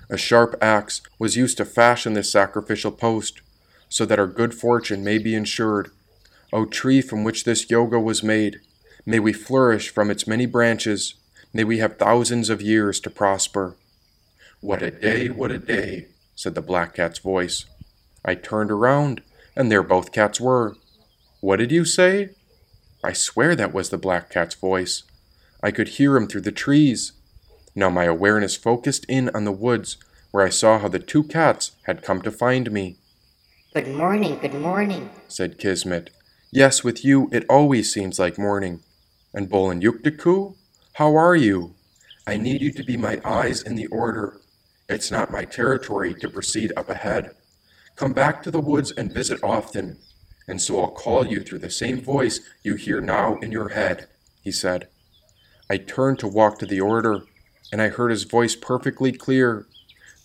A 0.09 0.17
sharp 0.17 0.57
axe 0.61 1.01
was 1.21 1.37
used 1.37 1.59
to 1.59 1.65
fashion 1.65 2.15
this 2.15 2.33
sacrificial 2.33 2.91
post, 2.91 3.41
so 3.89 4.05
that 4.05 4.19
our 4.19 4.27
good 4.27 4.53
fortune 4.53 5.05
may 5.05 5.19
be 5.19 5.37
ensured. 5.37 5.93
O 6.53 6.65
tree 6.65 7.01
from 7.01 7.23
which 7.23 7.45
this 7.45 7.67
yupa 7.67 8.03
was 8.03 8.25
made, 8.25 8.59
may 9.07 9.21
we 9.21 9.33
flourish 9.33 9.91
from 9.91 10.11
its 10.11 10.27
many 10.27 10.45
branches. 10.45 11.15
May 11.53 11.63
we 11.63 11.79
have 11.79 11.99
thousands 11.99 12.51
of 12.51 12.61
years 12.61 12.99
to 12.99 13.11
prosper. 13.11 13.77
What 14.61 14.83
a 14.83 14.91
day, 14.91 15.29
what 15.29 15.53
a 15.53 15.59
day, 15.59 16.09
said 16.41 16.55
the 16.55 16.63
black 16.63 16.95
cat's 16.95 17.19
voice. 17.19 17.67
I 18.25 18.35
turned 18.35 18.71
around, 18.71 19.21
and 19.55 19.71
there 19.71 19.83
both 19.83 20.11
cats 20.11 20.41
were. 20.41 20.75
What 21.43 21.59
did 21.59 21.71
you 21.71 21.85
say? 21.85 22.31
I 23.05 23.13
swear 23.13 23.55
that 23.55 23.75
was 23.75 23.91
the 23.91 23.99
black 23.99 24.31
cat's 24.31 24.55
voice. 24.55 25.03
I 25.63 25.71
could 25.71 25.89
hear 25.89 26.17
him 26.17 26.27
through 26.27 26.41
the 26.41 26.51
trees. 26.51 27.13
Now 27.75 27.91
my 27.91 28.05
awareness 28.05 28.57
focused 28.57 29.05
in 29.07 29.29
on 29.35 29.45
the 29.45 29.53
woods, 29.53 29.99
where 30.31 30.43
I 30.43 30.49
saw 30.49 30.79
how 30.79 30.89
the 30.89 30.99
two 30.99 31.25
cats 31.25 31.73
had 31.83 32.03
come 32.03 32.23
to 32.23 32.31
find 32.31 32.73
me. 32.73 32.97
Good 33.75 33.89
morning, 33.89 34.39
good 34.39 34.55
morning, 34.55 35.11
said 35.29 35.59
Kismet. 35.59 36.09
Yes, 36.51 36.83
with 36.83 37.05
you 37.05 37.29
it 37.33 37.45
always 37.51 37.93
seems 37.93 38.19
like 38.19 38.39
morning. 38.39 38.81
And 39.35 39.51
Bolin 39.51 39.83
Yuktiku, 39.83 40.57
how 40.95 41.15
are 41.17 41.37
you? 41.37 41.75
I 42.27 42.39
need 42.39 42.63
you 42.63 42.73
to 42.73 42.83
be 42.83 42.97
my 42.97 43.21
eyes 43.27 43.61
in 43.61 43.75
the 43.75 43.89
order. 43.89 44.40
It's 44.91 45.11
not 45.11 45.31
my 45.31 45.47
territory 45.47 46.13
to 46.15 46.29
proceed 46.29 46.75
up 46.77 46.91
ahead. 46.91 47.31
Come 47.97 48.13
back 48.13 48.43
to 48.43 48.51
the 48.51 48.61
woods 48.61 48.91
and 48.91 49.11
visit 49.11 49.43
often 49.43 49.97
and 50.51 50.61
so 50.61 50.81
I'll 50.81 50.91
call 50.91 51.25
you 51.25 51.41
through 51.43 51.61
the 51.61 51.71
same 51.71 52.01
voice 52.01 52.41
you 52.65 52.75
hear 52.75 53.01
now 53.01 53.37
in 53.37 53.53
your 53.53 53.69
head, 53.69 54.09
he 54.43 54.51
said. 54.51 54.89
I 55.71 55.77
turned 55.77 56.19
to 56.19 56.27
walk 56.27 56.59
to 56.59 56.67
the 56.67 56.81
order, 56.81 57.23
and 57.71 57.81
I 57.81 57.89
heard 57.89 58.11
his 58.11 58.25
voice 58.25 58.57
perfectly 58.57 59.13
clear. 59.13 59.67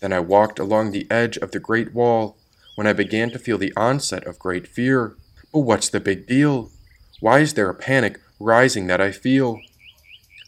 Then 0.00 0.12
I 0.12 0.18
walked 0.18 0.58
along 0.58 0.90
the 0.90 1.08
edge 1.12 1.36
of 1.36 1.52
the 1.52 1.60
great 1.60 1.94
wall, 1.94 2.36
when 2.74 2.88
I 2.88 2.92
began 2.92 3.30
to 3.30 3.38
feel 3.38 3.56
the 3.56 3.72
onset 3.76 4.26
of 4.26 4.40
great 4.40 4.66
fear. 4.66 5.16
But 5.52 5.60
what's 5.60 5.88
the 5.88 6.00
big 6.00 6.26
deal? 6.26 6.72
Why 7.20 7.38
is 7.38 7.54
there 7.54 7.70
a 7.70 7.74
panic 7.74 8.20
rising 8.40 8.88
that 8.88 9.00
I 9.00 9.12
feel? 9.12 9.60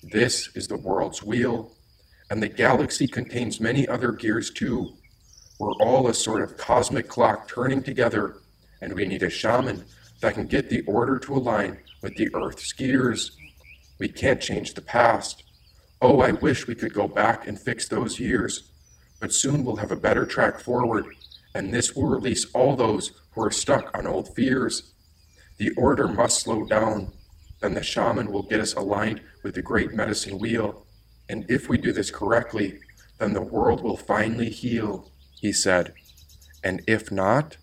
This 0.03 0.51
is 0.57 0.67
the 0.67 0.77
world's 0.77 1.23
wheel. 1.23 1.71
And 2.31 2.43
the 2.43 2.49
galaxy 2.49 3.07
contains 3.07 3.61
many 3.61 3.87
other 3.89 4.13
gears 4.13 4.51
too. 4.51 4.95
We're 5.59 5.73
all 5.75 6.09
a 6.09 6.15
sort 6.15 6.43
of 6.43 6.57
cosmic 6.57 7.09
clock 7.09 7.49
turning 7.49 7.83
together, 7.83 8.37
and 8.81 8.95
we 8.95 9.07
need 9.07 9.23
a 9.23 9.31
shaman 9.31 9.85
that 10.21 10.35
can 10.35 10.47
get 10.47 10.71
the 10.71 10.83
order 10.83 11.19
to 11.19 11.35
align 11.35 11.79
with 12.03 12.17
the 12.17 12.33
Earth's 12.35 12.73
gears. 12.73 13.37
We 13.99 14.09
can't 14.09 14.41
change 14.41 14.75
the 14.75 14.83
past. 14.83 15.43
Oh, 16.01 16.21
I 16.21 16.33
wish 16.33 16.67
we 16.67 16.75
could 16.75 16.95
go 16.95 17.09
back 17.09 17.49
and 17.49 17.59
fix 17.59 17.89
those 17.89 18.21
years. 18.21 18.71
But 19.21 19.33
soon 19.33 19.65
we'll 19.65 19.77
have 19.77 19.91
a 19.91 19.97
better 19.97 20.27
track 20.27 20.61
forward, 20.61 21.07
and 21.55 21.75
this 21.75 21.97
will 21.97 22.07
release 22.07 22.47
all 22.53 22.77
those 22.77 23.13
who 23.33 23.43
are 23.43 23.51
stuck 23.51 23.97
on 23.97 24.07
old 24.07 24.35
fears. 24.35 24.93
The 25.57 25.71
order 25.77 26.07
must 26.07 26.41
slow 26.41 26.65
down. 26.65 27.13
Then 27.61 27.75
the 27.75 27.83
shaman 27.83 28.31
will 28.31 28.45
get 28.45 28.61
us 28.61 28.75
aligned 28.75 29.21
with 29.43 29.55
the 29.55 29.63
great 29.63 29.93
medicine 29.93 30.39
wheel. 30.39 30.87
And 31.29 31.45
if 31.51 31.69
we 31.69 31.79
do 31.79 31.93
this 31.93 32.11
correctly, 32.11 32.79
then 33.19 33.33
the 33.33 33.43
world 33.43 33.83
will 33.83 33.97
finally 33.97 34.51
heal, 34.51 35.11
he 35.41 35.53
said. 35.53 35.93
And 36.65 36.83
if 36.87 37.11
not, 37.11 37.57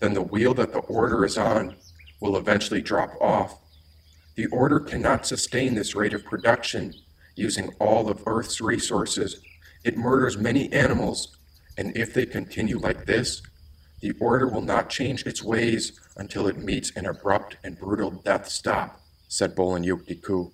then 0.00 0.14
the 0.14 0.22
wheel 0.22 0.54
that 0.54 0.72
the 0.72 0.80
order 0.80 1.24
is 1.24 1.36
on 1.36 1.76
will 2.20 2.36
eventually 2.36 2.80
drop 2.80 3.14
off. 3.20 3.58
The 4.36 4.46
order 4.46 4.80
cannot 4.80 5.26
sustain 5.26 5.74
this 5.74 5.94
rate 5.94 6.14
of 6.14 6.24
production 6.24 6.94
using 7.34 7.74
all 7.78 8.08
of 8.08 8.22
Earth's 8.26 8.60
resources. 8.60 9.42
It 9.84 9.96
murders 9.96 10.38
many 10.38 10.72
animals, 10.72 11.36
and 11.76 11.96
if 11.96 12.14
they 12.14 12.26
continue 12.26 12.78
like 12.78 13.06
this, 13.06 13.42
the 14.00 14.12
order 14.18 14.46
will 14.46 14.62
not 14.62 14.88
change 14.88 15.26
its 15.26 15.42
ways 15.42 15.98
until 16.16 16.46
it 16.46 16.58
meets 16.58 16.90
an 16.96 17.06
abrupt 17.06 17.56
and 17.62 17.78
brutal 17.78 18.10
death 18.10 18.48
stop, 18.48 19.00
said 19.28 19.54
Bolin 19.54 19.84
Yuktiku. 19.84 20.52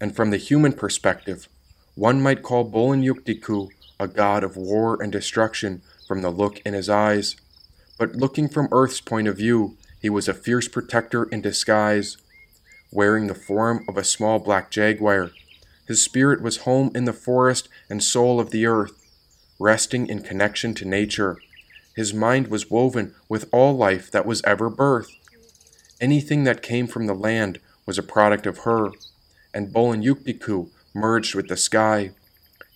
And 0.00 0.14
from 0.14 0.30
the 0.30 0.36
human 0.36 0.74
perspective, 0.74 1.48
one 1.94 2.20
might 2.20 2.42
call 2.42 2.70
Bolin 2.70 3.04
Yuktiku 3.04 3.68
a 4.00 4.08
god 4.08 4.42
of 4.42 4.56
war 4.56 5.00
and 5.02 5.12
destruction 5.12 5.82
from 6.06 6.22
the 6.22 6.30
look 6.30 6.60
in 6.66 6.74
his 6.74 6.88
eyes. 6.88 7.36
But 7.98 8.16
looking 8.16 8.48
from 8.48 8.68
Earth's 8.72 9.00
point 9.00 9.28
of 9.28 9.36
view, 9.36 9.76
he 10.00 10.10
was 10.10 10.28
a 10.28 10.34
fierce 10.34 10.68
protector 10.68 11.24
in 11.24 11.40
disguise. 11.40 12.16
Wearing 12.92 13.26
the 13.26 13.34
form 13.34 13.84
of 13.88 13.96
a 13.96 14.04
small 14.04 14.38
black 14.38 14.70
jaguar, 14.70 15.30
his 15.86 16.02
spirit 16.02 16.42
was 16.42 16.58
home 16.58 16.90
in 16.94 17.04
the 17.04 17.12
forest 17.12 17.68
and 17.88 18.02
soul 18.02 18.40
of 18.40 18.50
the 18.50 18.66
earth, 18.66 19.04
resting 19.58 20.08
in 20.08 20.22
connection 20.22 20.74
to 20.74 20.84
nature 20.84 21.38
his 21.94 22.12
mind 22.12 22.48
was 22.48 22.70
woven 22.70 23.14
with 23.28 23.48
all 23.52 23.76
life 23.76 24.10
that 24.10 24.26
was 24.26 24.42
ever 24.44 24.68
birth. 24.68 25.08
Anything 26.00 26.44
that 26.44 26.62
came 26.62 26.86
from 26.86 27.06
the 27.06 27.14
land 27.14 27.60
was 27.86 27.98
a 27.98 28.02
product 28.02 28.46
of 28.46 28.58
her, 28.58 28.90
and 29.54 29.72
Yuktiku 29.72 30.70
merged 30.94 31.34
with 31.34 31.48
the 31.48 31.56
sky. 31.56 32.12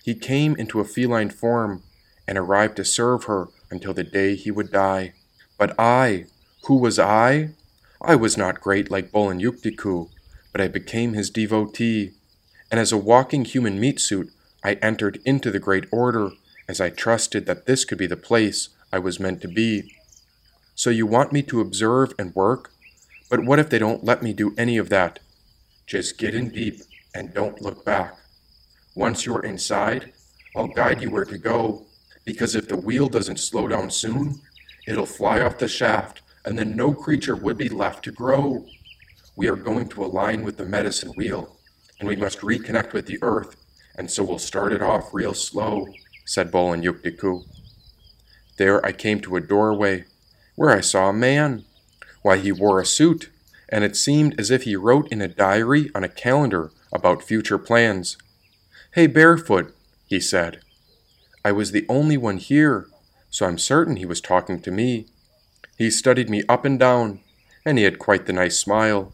He 0.03 0.13
came 0.13 0.55
into 0.55 0.79
a 0.79 0.85
feline 0.85 1.29
form 1.29 1.83
and 2.27 2.37
arrived 2.37 2.75
to 2.75 2.85
serve 2.85 3.23
her 3.23 3.47
until 3.71 3.93
the 3.93 4.03
day 4.03 4.35
he 4.35 4.51
would 4.51 4.71
die. 4.71 5.13
But 5.57 5.73
I, 5.79 6.25
who 6.65 6.75
was 6.75 6.99
I? 6.99 7.51
I 8.01 8.15
was 8.15 8.37
not 8.37 8.61
great 8.61 8.91
like 8.91 9.11
Bolin 9.11 9.41
Yuktiku, 9.41 10.09
but 10.51 10.61
I 10.61 10.67
became 10.67 11.13
his 11.13 11.29
devotee. 11.29 12.11
And 12.71 12.79
as 12.79 12.91
a 12.91 12.97
walking 12.97 13.45
human 13.45 13.79
meat 13.79 13.99
suit, 13.99 14.31
I 14.63 14.73
entered 14.75 15.19
into 15.25 15.51
the 15.51 15.59
great 15.59 15.85
order, 15.91 16.31
as 16.67 16.79
I 16.79 16.89
trusted 16.89 17.45
that 17.45 17.65
this 17.65 17.85
could 17.85 17.97
be 17.97 18.07
the 18.07 18.17
place 18.17 18.69
I 18.91 18.99
was 18.99 19.19
meant 19.19 19.41
to 19.41 19.47
be. 19.47 19.95
So 20.75 20.89
you 20.89 21.05
want 21.05 21.33
me 21.33 21.41
to 21.43 21.61
observe 21.61 22.13
and 22.19 22.35
work? 22.35 22.71
But 23.29 23.43
what 23.43 23.59
if 23.59 23.69
they 23.69 23.79
don't 23.79 24.03
let 24.03 24.23
me 24.23 24.33
do 24.33 24.53
any 24.57 24.77
of 24.77 24.89
that? 24.89 25.19
Just 25.85 26.17
get 26.17 26.35
in 26.35 26.49
deep 26.49 26.81
and 27.13 27.33
don't 27.33 27.61
look 27.61 27.85
back. 27.85 28.15
Once 28.95 29.25
you're 29.25 29.45
inside, 29.45 30.13
I'll 30.55 30.67
guide 30.67 31.01
you 31.01 31.09
where 31.11 31.25
to 31.25 31.37
go, 31.37 31.85
because 32.25 32.55
if 32.55 32.67
the 32.67 32.77
wheel 32.77 33.07
doesn't 33.07 33.39
slow 33.39 33.67
down 33.67 33.89
soon, 33.89 34.41
it'll 34.87 35.05
fly 35.05 35.41
off 35.41 35.57
the 35.57 35.67
shaft, 35.67 36.21
and 36.45 36.57
then 36.57 36.75
no 36.75 36.93
creature 36.93 37.35
would 37.35 37.57
be 37.57 37.69
left 37.69 38.03
to 38.05 38.11
grow. 38.11 38.65
We 39.35 39.47
are 39.47 39.55
going 39.55 39.89
to 39.89 40.03
align 40.03 40.43
with 40.43 40.57
the 40.57 40.65
medicine 40.65 41.13
wheel, 41.15 41.57
and 41.99 42.09
we 42.09 42.15
must 42.15 42.39
reconnect 42.39 42.93
with 42.93 43.05
the 43.05 43.19
earth, 43.21 43.55
and 43.95 44.09
so 44.09 44.23
we'll 44.23 44.39
start 44.39 44.73
it 44.73 44.81
off 44.81 45.13
real 45.13 45.33
slow, 45.33 45.87
said 46.25 46.51
Bolin 46.51 46.83
Yuktiku. 46.83 47.43
There 48.57 48.85
I 48.85 48.91
came 48.91 49.21
to 49.21 49.35
a 49.35 49.41
doorway, 49.41 50.05
where 50.55 50.71
I 50.71 50.81
saw 50.81 51.09
a 51.09 51.13
man. 51.13 51.63
Why, 52.21 52.37
he 52.37 52.51
wore 52.51 52.81
a 52.81 52.85
suit, 52.85 53.29
and 53.69 53.83
it 53.83 53.95
seemed 53.95 54.37
as 54.39 54.51
if 54.51 54.63
he 54.63 54.75
wrote 54.75 55.07
in 55.09 55.21
a 55.21 55.27
diary 55.27 55.89
on 55.95 56.03
a 56.03 56.09
calendar 56.09 56.71
about 56.91 57.23
future 57.23 57.57
plans. 57.57 58.17
Hey, 58.93 59.07
Barefoot, 59.07 59.73
he 60.07 60.19
said. 60.19 60.61
I 61.45 61.51
was 61.51 61.71
the 61.71 61.85
only 61.87 62.17
one 62.17 62.37
here, 62.37 62.87
so 63.29 63.45
I'm 63.45 63.57
certain 63.57 63.95
he 63.95 64.05
was 64.05 64.21
talking 64.21 64.61
to 64.61 64.71
me. 64.71 65.07
He 65.77 65.89
studied 65.89 66.29
me 66.29 66.43
up 66.49 66.65
and 66.65 66.79
down, 66.79 67.19
and 67.65 67.77
he 67.77 67.83
had 67.83 67.99
quite 67.99 68.25
the 68.25 68.33
nice 68.33 68.57
smile. 68.57 69.13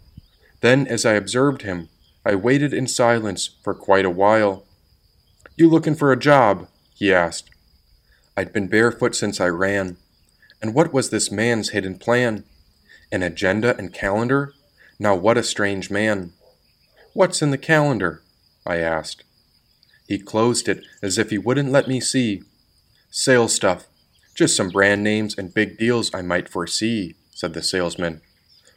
Then, 0.62 0.88
as 0.88 1.06
I 1.06 1.14
observed 1.14 1.62
him, 1.62 1.90
I 2.26 2.36
waited 2.36 2.74
in 2.74 2.88
silence 2.88 3.52
for 3.64 3.76
quite 3.76 4.06
a 4.06 4.10
while. 4.10 4.66
You 5.58 5.70
looking 5.70 5.96
for 5.96 6.12
a 6.12 6.20
job? 6.20 6.68
he 6.96 7.14
asked. 7.14 7.50
I'd 8.36 8.52
been 8.52 8.68
barefoot 8.68 9.16
since 9.16 9.40
I 9.40 9.48
ran. 9.48 9.98
And 10.62 10.74
what 10.74 10.92
was 10.92 11.10
this 11.10 11.32
man's 11.32 11.70
hidden 11.70 12.00
plan? 12.00 12.46
An 13.12 13.22
agenda 13.22 13.78
and 13.78 13.94
calendar? 13.94 14.54
Now 14.98 15.16
what 15.16 15.38
a 15.38 15.44
strange 15.44 15.92
man. 15.92 16.34
What's 17.16 17.42
in 17.42 17.52
the 17.52 17.58
calendar? 17.58 18.24
I 18.68 18.80
asked. 18.80 19.24
He 20.06 20.20
closed 20.20 20.68
it 20.68 20.84
as 21.02 21.18
if 21.18 21.30
he 21.30 21.38
wouldn't 21.38 21.72
let 21.72 21.88
me 21.88 22.02
see. 22.02 22.44
Sales 23.10 23.56
stuff. 23.56 23.88
Just 24.36 24.58
some 24.58 24.68
brand 24.68 25.02
names 25.02 25.34
and 25.38 25.54
big 25.54 25.78
deals 25.78 26.14
I 26.14 26.22
might 26.22 26.50
foresee, 26.50 27.16
said 27.32 27.54
the 27.54 27.62
salesman. 27.62 28.20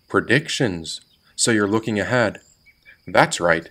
Predictions. 0.09 1.01
So 1.35 1.51
you're 1.51 1.67
looking 1.67 1.99
ahead. 1.99 2.39
That's 3.09 3.41
right. 3.41 3.71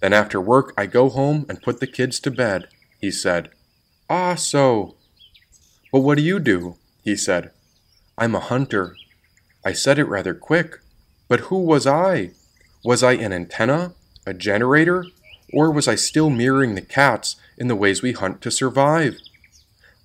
Then 0.00 0.12
after 0.12 0.38
work 0.42 0.74
I 0.76 0.84
go 0.84 1.08
home 1.08 1.46
and 1.48 1.62
put 1.62 1.80
the 1.80 1.86
kids 1.86 2.20
to 2.20 2.30
bed, 2.30 2.68
he 3.00 3.10
said. 3.10 3.48
Ah, 4.10 4.34
so, 4.34 4.94
but 5.90 6.00
what 6.00 6.18
do 6.18 6.22
you 6.22 6.38
do? 6.38 6.76
he 7.02 7.16
said. 7.16 7.50
I'm 8.18 8.34
a 8.34 8.40
hunter. 8.40 8.94
I 9.64 9.72
said 9.72 9.98
it 9.98 10.04
rather 10.04 10.34
quick. 10.34 10.80
But 11.28 11.48
who 11.48 11.60
was 11.60 11.86
I? 11.86 12.32
Was 12.84 13.02
I 13.02 13.12
an 13.12 13.32
antenna? 13.32 13.94
A 14.26 14.34
generator? 14.34 15.04
Or 15.52 15.70
was 15.70 15.88
I 15.88 15.96
still 15.96 16.30
mirroring 16.30 16.74
the 16.74 16.80
cats 16.80 17.36
in 17.58 17.68
the 17.68 17.76
ways 17.76 18.02
we 18.02 18.12
hunt 18.12 18.40
to 18.42 18.50
survive? 18.50 19.16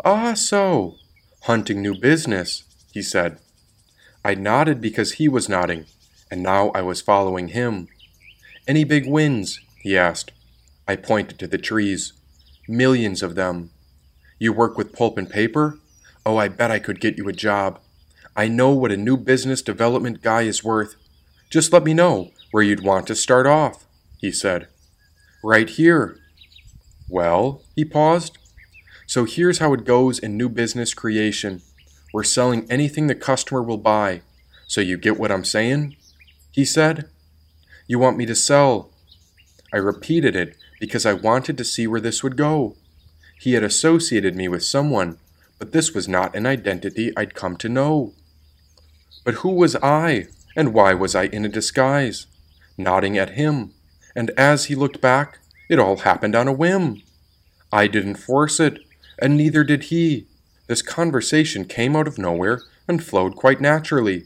Ah, 0.04 0.34
so. 0.34 0.96
Hunting 1.44 1.82
new 1.82 1.96
business, 1.96 2.64
he 2.92 3.02
said. 3.02 3.40
I 4.26 4.36
nodded 4.36 4.82
because 4.82 5.14
he 5.14 5.28
was 5.30 5.48
nodding, 5.48 5.86
and 6.30 6.44
now 6.44 6.70
I 6.70 6.82
was 6.82 7.00
following 7.00 7.50
him. 7.50 7.88
Any 8.68 8.84
big 8.84 9.08
wins? 9.08 9.62
he 9.82 9.98
asked. 9.98 10.32
I 10.88 10.96
pointed 10.96 11.40
to 11.40 11.48
the 11.48 11.58
trees. 11.58 12.14
Millions 12.68 13.24
of 13.24 13.36
them. 13.36 13.70
You 14.40 14.52
work 14.52 14.78
with 14.78 14.94
pulp 14.94 15.18
and 15.18 15.30
paper? 15.30 15.80
Oh, 16.26 16.38
I 16.38 16.50
bet 16.50 16.72
I 16.72 16.80
could 16.80 17.00
get 17.00 17.18
you 17.18 17.30
a 17.30 17.34
job. 17.34 17.80
I 18.36 18.48
know 18.48 18.72
what 18.72 18.92
a 18.92 18.98
new 18.98 19.16
business 19.16 19.62
development 19.62 20.22
guy 20.22 20.42
is 20.42 20.64
worth. 20.64 20.96
Just 21.50 21.72
let 21.72 21.84
me 21.84 21.94
know 21.94 22.32
where 22.52 22.64
you'd 22.64 22.84
want 22.84 23.08
to 23.08 23.16
start 23.16 23.48
off, 23.48 23.87
he 24.18 24.32
said. 24.32 24.68
Right 25.44 25.70
here. 25.70 26.18
Well, 27.10 27.62
he 27.76 27.86
paused. 27.86 28.38
So 29.06 29.26
here's 29.26 29.60
how 29.60 29.74
it 29.74 29.86
goes 29.86 30.20
in 30.20 30.36
new 30.36 30.50
business 30.50 30.94
creation. 30.94 31.62
We're 32.14 32.24
selling 32.24 32.70
anything 32.70 33.08
the 33.08 33.16
customer 33.16 33.62
will 33.62 33.78
buy. 33.78 34.22
So 34.68 34.82
you 34.82 34.98
get 34.98 35.20
what 35.20 35.32
I'm 35.32 35.46
saying? 35.46 35.96
He 36.52 36.66
said. 36.66 37.10
You 37.88 38.00
want 38.00 38.18
me 38.18 38.26
to 38.26 38.36
sell? 38.36 38.92
I 39.74 39.78
repeated 39.78 40.36
it 40.36 40.58
because 40.80 41.06
I 41.06 41.14
wanted 41.14 41.58
to 41.58 41.64
see 41.64 41.88
where 41.88 42.02
this 42.02 42.24
would 42.24 42.36
go. 42.36 42.76
He 43.40 43.54
had 43.54 43.64
associated 43.64 44.36
me 44.36 44.48
with 44.48 44.64
someone, 44.64 45.20
but 45.60 45.72
this 45.72 45.94
was 45.94 46.08
not 46.08 46.36
an 46.36 46.46
identity 46.46 47.12
I'd 47.16 47.36
come 47.36 47.56
to 47.58 47.70
know. 47.70 48.14
But 49.24 49.36
who 49.36 49.50
was 49.50 49.76
I, 49.78 50.28
and 50.56 50.74
why 50.74 50.94
was 50.94 51.16
I 51.16 51.26
in 51.26 51.46
a 51.46 51.50
disguise? 51.50 52.26
Nodding 52.78 53.18
at 53.18 53.32
him, 53.32 53.74
and 54.18 54.32
as 54.32 54.66
he 54.66 54.74
looked 54.74 55.00
back, 55.00 55.38
it 55.70 55.78
all 55.78 55.98
happened 55.98 56.36
on 56.36 56.48
a 56.48 56.52
whim. 56.52 57.04
I 57.72 57.86
didn't 57.86 58.16
force 58.16 58.60
it, 58.60 58.80
and 59.20 59.38
neither 59.38 59.64
did 59.64 59.84
he. 59.84 60.26
This 60.66 60.82
conversation 60.82 61.66
came 61.66 61.96
out 61.96 62.08
of 62.08 62.18
nowhere 62.18 62.64
and 62.88 63.04
flowed 63.04 63.36
quite 63.36 63.62
naturally. 63.62 64.26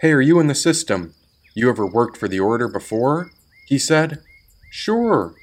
Hey, 0.00 0.12
are 0.12 0.20
you 0.20 0.38
in 0.38 0.46
the 0.46 0.54
system? 0.54 1.12
You 1.54 1.68
ever 1.68 1.84
worked 1.84 2.16
for 2.16 2.28
the 2.28 2.38
order 2.38 2.68
before? 2.68 3.32
He 3.66 3.78
said. 3.78 4.22
Sure. 4.70 5.34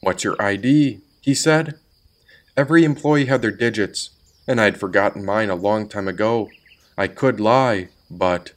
What's 0.00 0.24
your 0.24 0.40
ID? 0.40 1.00
He 1.20 1.34
said. 1.34 1.78
Every 2.56 2.84
employee 2.84 3.26
had 3.26 3.42
their 3.42 3.50
digits, 3.50 4.10
and 4.48 4.58
I'd 4.58 4.80
forgotten 4.80 5.26
mine 5.26 5.50
a 5.50 5.56
long 5.56 5.90
time 5.90 6.08
ago. 6.08 6.48
I 6.96 7.08
could 7.08 7.38
lie, 7.38 7.88
but. 8.10 8.52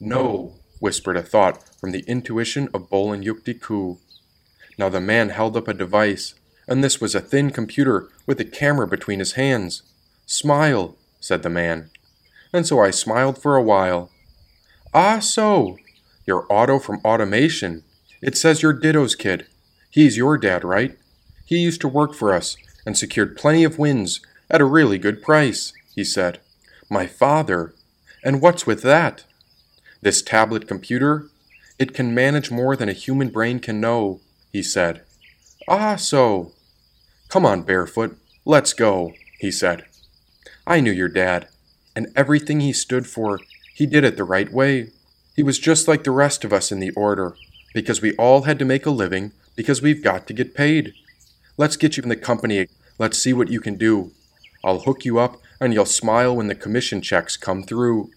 No, 0.00 0.54
whispered 0.80 1.16
a 1.16 1.22
thought 1.22 1.62
from 1.78 1.92
the 1.92 2.04
intuition 2.08 2.68
of 2.74 2.90
Bolin 2.90 3.24
Yuktiku. 3.24 3.98
Now 4.78 4.88
the 4.88 5.00
man 5.00 5.28
held 5.28 5.56
up 5.56 5.68
a 5.68 5.74
device, 5.74 6.34
and 6.66 6.82
this 6.82 7.00
was 7.00 7.14
a 7.14 7.20
thin 7.20 7.50
computer 7.50 8.08
with 8.26 8.40
a 8.40 8.44
camera 8.44 8.86
between 8.86 9.18
his 9.18 9.32
hands. 9.32 9.82
Smile, 10.26 10.96
said 11.20 11.42
the 11.42 11.50
man. 11.50 11.90
And 12.52 12.66
so 12.66 12.80
I 12.80 12.90
smiled 12.90 13.40
for 13.40 13.56
a 13.56 13.62
while. 13.62 14.10
Ah, 14.92 15.18
so, 15.18 15.76
Your 16.26 16.46
auto 16.48 16.78
from 16.78 17.00
Automation. 17.04 17.84
It 18.22 18.36
says 18.36 18.62
you're 18.62 18.72
Ditto's 18.72 19.14
kid. 19.14 19.46
He's 19.90 20.16
your 20.16 20.38
dad, 20.38 20.64
right? 20.64 20.96
He 21.44 21.58
used 21.58 21.80
to 21.82 21.88
work 21.88 22.14
for 22.14 22.32
us 22.32 22.56
and 22.86 22.96
secured 22.96 23.36
plenty 23.36 23.64
of 23.64 23.78
wins 23.78 24.20
at 24.50 24.60
a 24.60 24.64
really 24.64 24.98
good 24.98 25.22
price, 25.22 25.72
he 25.94 26.04
said. 26.04 26.40
My 26.88 27.06
father. 27.06 27.74
And 28.22 28.40
what's 28.40 28.66
with 28.66 28.82
that? 28.82 29.24
This 30.00 30.22
tablet 30.22 30.66
computer? 30.66 31.28
It 31.78 31.92
can 31.92 32.14
manage 32.14 32.50
more 32.50 32.76
than 32.76 32.88
a 32.88 32.92
human 32.94 33.28
brain 33.28 33.58
can 33.58 33.80
know, 33.80 34.20
he 34.54 34.62
said. 34.62 35.02
Ah, 35.66 35.96
so. 35.96 36.52
Come 37.28 37.44
on, 37.44 37.62
Barefoot, 37.62 38.16
let's 38.44 38.72
go, 38.72 39.12
he 39.40 39.50
said. 39.50 39.84
I 40.64 40.78
knew 40.78 40.92
your 40.92 41.08
dad, 41.08 41.48
and 41.96 42.06
everything 42.14 42.60
he 42.60 42.72
stood 42.72 43.04
for, 43.04 43.40
he 43.74 43.84
did 43.84 44.04
it 44.04 44.16
the 44.16 44.22
right 44.22 44.52
way. 44.52 44.90
He 45.34 45.42
was 45.42 45.58
just 45.58 45.88
like 45.88 46.04
the 46.04 46.12
rest 46.12 46.44
of 46.44 46.52
us 46.52 46.70
in 46.70 46.78
the 46.78 46.92
order, 46.92 47.34
because 47.74 48.00
we 48.00 48.14
all 48.14 48.42
had 48.42 48.60
to 48.60 48.64
make 48.64 48.86
a 48.86 48.90
living 48.90 49.32
because 49.56 49.82
we've 49.82 50.04
got 50.04 50.28
to 50.28 50.32
get 50.32 50.54
paid. 50.54 50.94
Let's 51.56 51.76
get 51.76 51.96
you 51.96 52.04
in 52.04 52.08
the 52.08 52.14
company. 52.14 52.68
Let's 52.96 53.18
see 53.18 53.32
what 53.32 53.50
you 53.50 53.60
can 53.60 53.74
do. 53.74 54.12
I'll 54.62 54.80
hook 54.80 55.04
you 55.04 55.18
up 55.18 55.38
and 55.60 55.74
you'll 55.74 55.84
smile 55.84 56.36
when 56.36 56.46
the 56.46 56.54
commission 56.54 57.02
checks 57.02 57.36
come 57.36 57.64
through. 57.64 58.10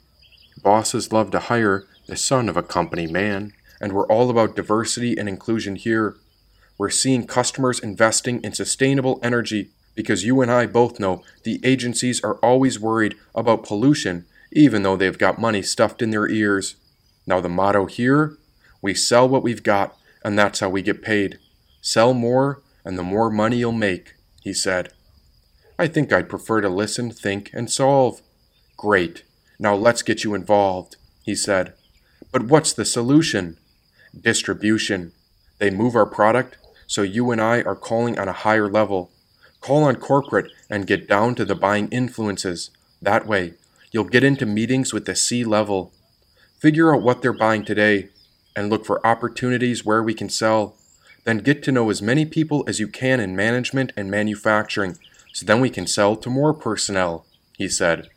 Bosses 0.62 1.12
love 1.12 1.32
to 1.32 1.40
hire 1.40 1.88
the 2.06 2.16
son 2.16 2.48
of 2.48 2.58
a 2.58 2.62
company 2.62 3.08
man, 3.08 3.54
and 3.82 3.92
we're 3.92 4.06
all 4.06 4.30
about 4.30 4.56
diversity 4.56 5.18
and 5.18 5.28
inclusion 5.28 5.76
here. 5.76 6.16
We're 6.78 6.90
seeing 6.90 7.26
customers 7.26 7.80
investing 7.80 8.42
in 8.44 8.54
sustainable 8.54 9.20
energy 9.24 9.72
because 9.96 10.24
you 10.24 10.42
and 10.42 10.52
I 10.52 10.68
both 10.68 11.00
know 11.00 11.24
the 11.44 11.60
agencies 11.64 12.24
are 12.24 12.36
always 12.36 12.80
worried 12.80 13.16
about 13.34 13.64
pollution, 13.64 14.26
even 14.52 14.84
though 14.84 14.96
they've 14.96 15.18
got 15.18 15.42
money 15.42 15.62
stuffed 15.62 16.02
in 16.02 16.12
their 16.12 16.30
ears. 16.30 16.76
Now, 17.26 17.42
the 17.42 17.50
motto 17.50 17.86
here 17.86 18.38
we 18.82 18.94
sell 18.94 19.28
what 19.28 19.44
we've 19.44 19.64
got, 19.64 19.98
and 20.24 20.38
that's 20.38 20.60
how 20.60 20.70
we 20.70 20.82
get 20.82 21.02
paid. 21.02 21.40
Sell 21.82 22.14
more, 22.14 22.62
and 22.86 22.98
the 22.98 23.04
more 23.04 23.30
money 23.30 23.58
you'll 23.58 23.72
make, 23.72 24.14
he 24.44 24.54
said. 24.54 24.90
I 25.80 25.88
think 25.88 26.14
I'd 26.14 26.30
prefer 26.30 26.62
to 26.62 26.70
listen, 26.70 27.12
think, 27.12 27.50
and 27.54 27.70
solve. 27.70 28.22
Great. 28.78 29.24
Now 29.60 29.76
let's 29.76 30.04
get 30.04 30.24
you 30.24 30.36
involved, 30.36 30.96
he 31.24 31.36
said. 31.36 31.74
But 32.32 32.44
what's 32.44 32.74
the 32.74 32.86
solution? 32.86 33.58
Distribution. 34.20 35.12
They 35.60 35.70
move 35.70 35.96
our 35.96 36.06
product, 36.06 36.58
so 36.88 37.04
you 37.04 37.32
and 37.32 37.40
I 37.40 37.62
are 37.62 37.76
calling 37.76 38.18
on 38.18 38.28
a 38.28 38.34
higher 38.34 38.70
level. 38.70 39.12
Call 39.62 39.84
on 39.84 39.98
corporate 39.98 40.52
and 40.70 40.88
get 40.88 41.08
down 41.08 41.36
to 41.36 41.46
the 41.46 41.56
buying 41.56 41.90
influences. 41.90 42.72
That 43.02 43.28
way, 43.28 43.54
you'll 43.92 44.06
get 44.06 44.24
into 44.24 44.46
meetings 44.46 44.94
with 44.94 45.06
the 45.06 45.16
C 45.16 45.44
level. 45.44 45.92
Figure 46.60 46.96
out 46.96 47.04
what 47.04 47.22
they're 47.22 47.34
buying 47.34 47.66
today 47.66 48.10
and 48.56 48.70
look 48.70 48.86
for 48.86 49.06
opportunities 49.06 49.86
where 49.86 50.02
we 50.02 50.14
can 50.14 50.30
sell. 50.30 50.76
Then 51.26 51.40
get 51.40 51.62
to 51.64 51.72
know 51.72 51.90
as 51.90 52.02
many 52.02 52.26
people 52.26 52.64
as 52.68 52.80
you 52.80 52.88
can 52.88 53.20
in 53.20 53.36
management 53.36 53.92
and 53.96 54.10
manufacturing 54.10 54.98
so 55.38 55.46
then 55.46 55.62
we 55.62 55.70
can 55.70 55.86
sell 55.86 56.16
to 56.16 56.32
more 56.32 56.52
personnel, 56.52 57.24
he 57.60 57.70
said. 57.70 58.10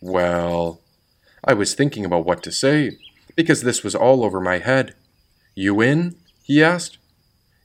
Well, 0.00 0.80
I 1.44 1.54
was 1.54 1.72
thinking 1.72 2.04
about 2.04 2.26
what 2.26 2.42
to 2.42 2.50
say 2.50 2.98
because 3.36 3.62
this 3.62 3.84
was 3.84 3.94
all 3.94 4.24
over 4.24 4.40
my 4.40 4.58
head. 4.58 4.96
You 5.54 5.80
in? 5.80 6.16
he 6.42 6.64
asked. 6.64 6.98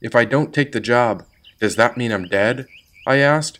If 0.00 0.14
I 0.14 0.24
don't 0.24 0.54
take 0.54 0.72
the 0.72 0.80
job, 0.80 1.24
does 1.60 1.76
that 1.76 1.96
mean 1.96 2.12
I'm 2.12 2.26
dead? 2.26 2.66
I 3.06 3.16
asked. 3.16 3.58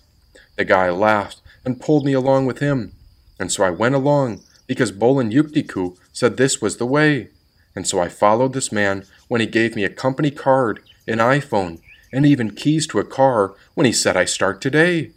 The 0.57 0.65
guy 0.65 0.91
laughed 0.91 1.41
and 1.65 1.81
pulled 1.81 2.05
me 2.05 2.13
along 2.13 2.47
with 2.47 2.59
him, 2.59 2.93
and 3.39 3.53
so 3.53 3.65
I 3.65 3.71
went 3.71 3.95
along 3.95 4.43
because 4.67 4.93
Bolin 4.93 5.33
Yuktiku 5.33 5.97
said 6.13 6.37
this 6.37 6.61
was 6.61 6.77
the 6.77 6.87
way. 6.87 7.29
And 7.75 7.87
so 7.87 8.01
I 8.01 8.09
followed 8.09 8.53
this 8.53 8.73
man 8.73 9.05
when 9.29 9.41
he 9.41 9.47
gave 9.47 9.77
me 9.77 9.85
a 9.85 9.91
company 9.91 10.31
card, 10.31 10.81
an 11.07 11.19
iPhone, 11.19 11.81
and 12.13 12.27
even 12.27 12.51
keys 12.55 12.87
to 12.89 12.99
a 12.99 13.05
car 13.05 13.55
when 13.75 13.87
he 13.87 13.93
said 13.93 14.17
I 14.17 14.25
start 14.25 14.61
today. 14.61 15.11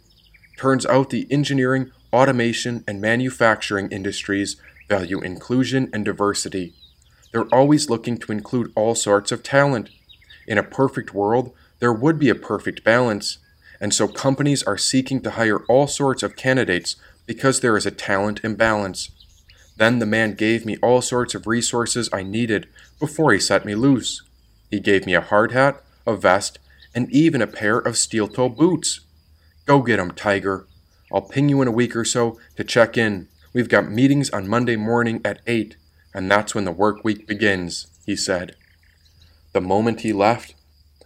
Turns 0.58 0.86
out 0.86 1.10
the 1.10 1.26
engineering, 1.30 1.90
automation, 2.12 2.84
and 2.86 3.00
manufacturing 3.00 3.90
industries 3.90 4.56
value 4.88 5.20
inclusion 5.20 5.90
and 5.92 6.04
diversity. 6.04 6.74
They're 7.32 7.52
always 7.54 7.90
looking 7.90 8.18
to 8.18 8.32
include 8.32 8.72
all 8.76 8.94
sorts 8.94 9.32
of 9.32 9.42
talent. 9.42 9.90
In 10.46 10.58
a 10.58 10.62
perfect 10.62 11.14
world, 11.14 11.52
there 11.78 11.92
would 11.92 12.18
be 12.18 12.28
a 12.28 12.34
perfect 12.34 12.84
balance, 12.84 13.38
and 13.80 13.92
so 13.92 14.08
companies 14.08 14.62
are 14.62 14.78
seeking 14.78 15.20
to 15.22 15.32
hire 15.32 15.64
all 15.66 15.86
sorts 15.86 16.22
of 16.22 16.36
candidates 16.36 16.96
because 17.26 17.60
there 17.60 17.76
is 17.76 17.86
a 17.86 17.90
talent 17.90 18.40
imbalance. 18.44 19.10
Then 19.76 19.98
the 19.98 20.06
man 20.06 20.34
gave 20.34 20.64
me 20.64 20.76
all 20.82 21.02
sorts 21.02 21.34
of 21.34 21.46
resources 21.46 22.08
I 22.12 22.22
needed 22.22 22.68
before 23.00 23.32
he 23.32 23.40
set 23.40 23.64
me 23.64 23.74
loose. 23.74 24.22
He 24.70 24.78
gave 24.80 25.06
me 25.06 25.14
a 25.14 25.20
hard 25.20 25.52
hat, 25.52 25.82
a 26.06 26.16
vest, 26.16 26.58
and 26.94 27.10
even 27.10 27.42
a 27.42 27.46
pair 27.46 27.78
of 27.78 27.96
steel 27.96 28.28
toe 28.28 28.48
boots. 28.48 29.00
Go 29.66 29.82
get 29.82 29.98
'em, 29.98 30.12
Tiger. 30.12 30.66
I'll 31.12 31.22
ping 31.22 31.48
you 31.48 31.60
in 31.62 31.68
a 31.68 31.72
week 31.72 31.96
or 31.96 32.04
so 32.04 32.38
to 32.56 32.64
check 32.64 32.96
in. 32.96 33.28
We've 33.52 33.68
got 33.68 33.90
meetings 33.90 34.30
on 34.30 34.48
Monday 34.48 34.76
morning 34.76 35.20
at 35.24 35.40
8, 35.46 35.76
and 36.12 36.30
that's 36.30 36.54
when 36.54 36.64
the 36.64 36.72
work 36.72 37.04
week 37.04 37.26
begins, 37.26 37.86
he 38.06 38.16
said. 38.16 38.56
The 39.54 39.60
moment 39.60 40.00
he 40.00 40.12
left, 40.12 40.56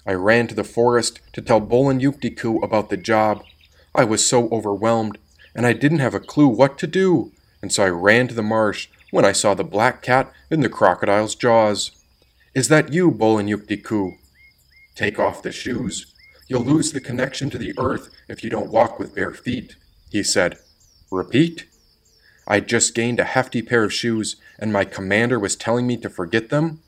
I 0.07 0.15
ran 0.15 0.47
to 0.47 0.55
the 0.55 0.65
forest 0.65 1.21
to 1.35 1.43
tell 1.43 1.61
Bolin 1.61 2.01
Yuktiku 2.01 2.63
about 2.65 2.89
the 2.89 2.97
job. 2.97 3.45
I 3.95 4.05
was 4.05 4.27
so 4.27 4.49
overwhelmed, 4.49 5.19
and 5.55 5.67
I 5.67 5.75
didn't 5.75 5.99
have 5.99 6.15
a 6.15 6.21
clue 6.21 6.49
what 6.49 6.79
to 6.79 6.87
do, 6.87 7.31
and 7.61 7.71
so 7.71 7.85
I 7.85 7.91
ran 7.91 8.27
to 8.29 8.35
the 8.35 8.43
marsh 8.43 8.89
when 9.11 9.27
I 9.27 9.33
saw 9.33 9.53
the 9.53 9.65
black 9.65 10.01
cat 10.01 10.33
in 10.51 10.61
the 10.61 10.71
crocodile's 10.71 11.35
jaws. 11.35 11.91
Is 12.55 12.69
that 12.69 12.91
you, 12.91 13.11
Bolin 13.11 13.55
Yuktiku? 13.55 14.17
Take 14.95 15.19
off 15.19 15.43
the 15.43 15.53
shoes. 15.53 16.15
You'll 16.49 16.63
lose 16.65 16.93
the 16.93 17.03
connection 17.03 17.51
to 17.51 17.59
the 17.59 17.75
earth 17.79 18.09
if 18.29 18.43
you 18.43 18.49
don't 18.49 18.73
walk 18.73 18.99
with 18.99 19.15
bare 19.15 19.35
feet, 19.35 19.77
he 20.09 20.23
said. 20.23 20.57
Repeat? 21.11 21.67
I'd 22.47 22.67
just 22.67 22.95
gained 22.95 23.21
a 23.21 23.25
hefty 23.25 23.61
pair 23.61 23.85
of 23.85 23.93
shoes, 23.93 24.37
and 24.59 24.73
my 24.73 24.87
commander 24.87 25.39
was 25.39 25.55
telling 25.55 25.87
me 25.87 25.99
to 25.99 26.09
forget 26.09 26.49
them? 26.49 26.81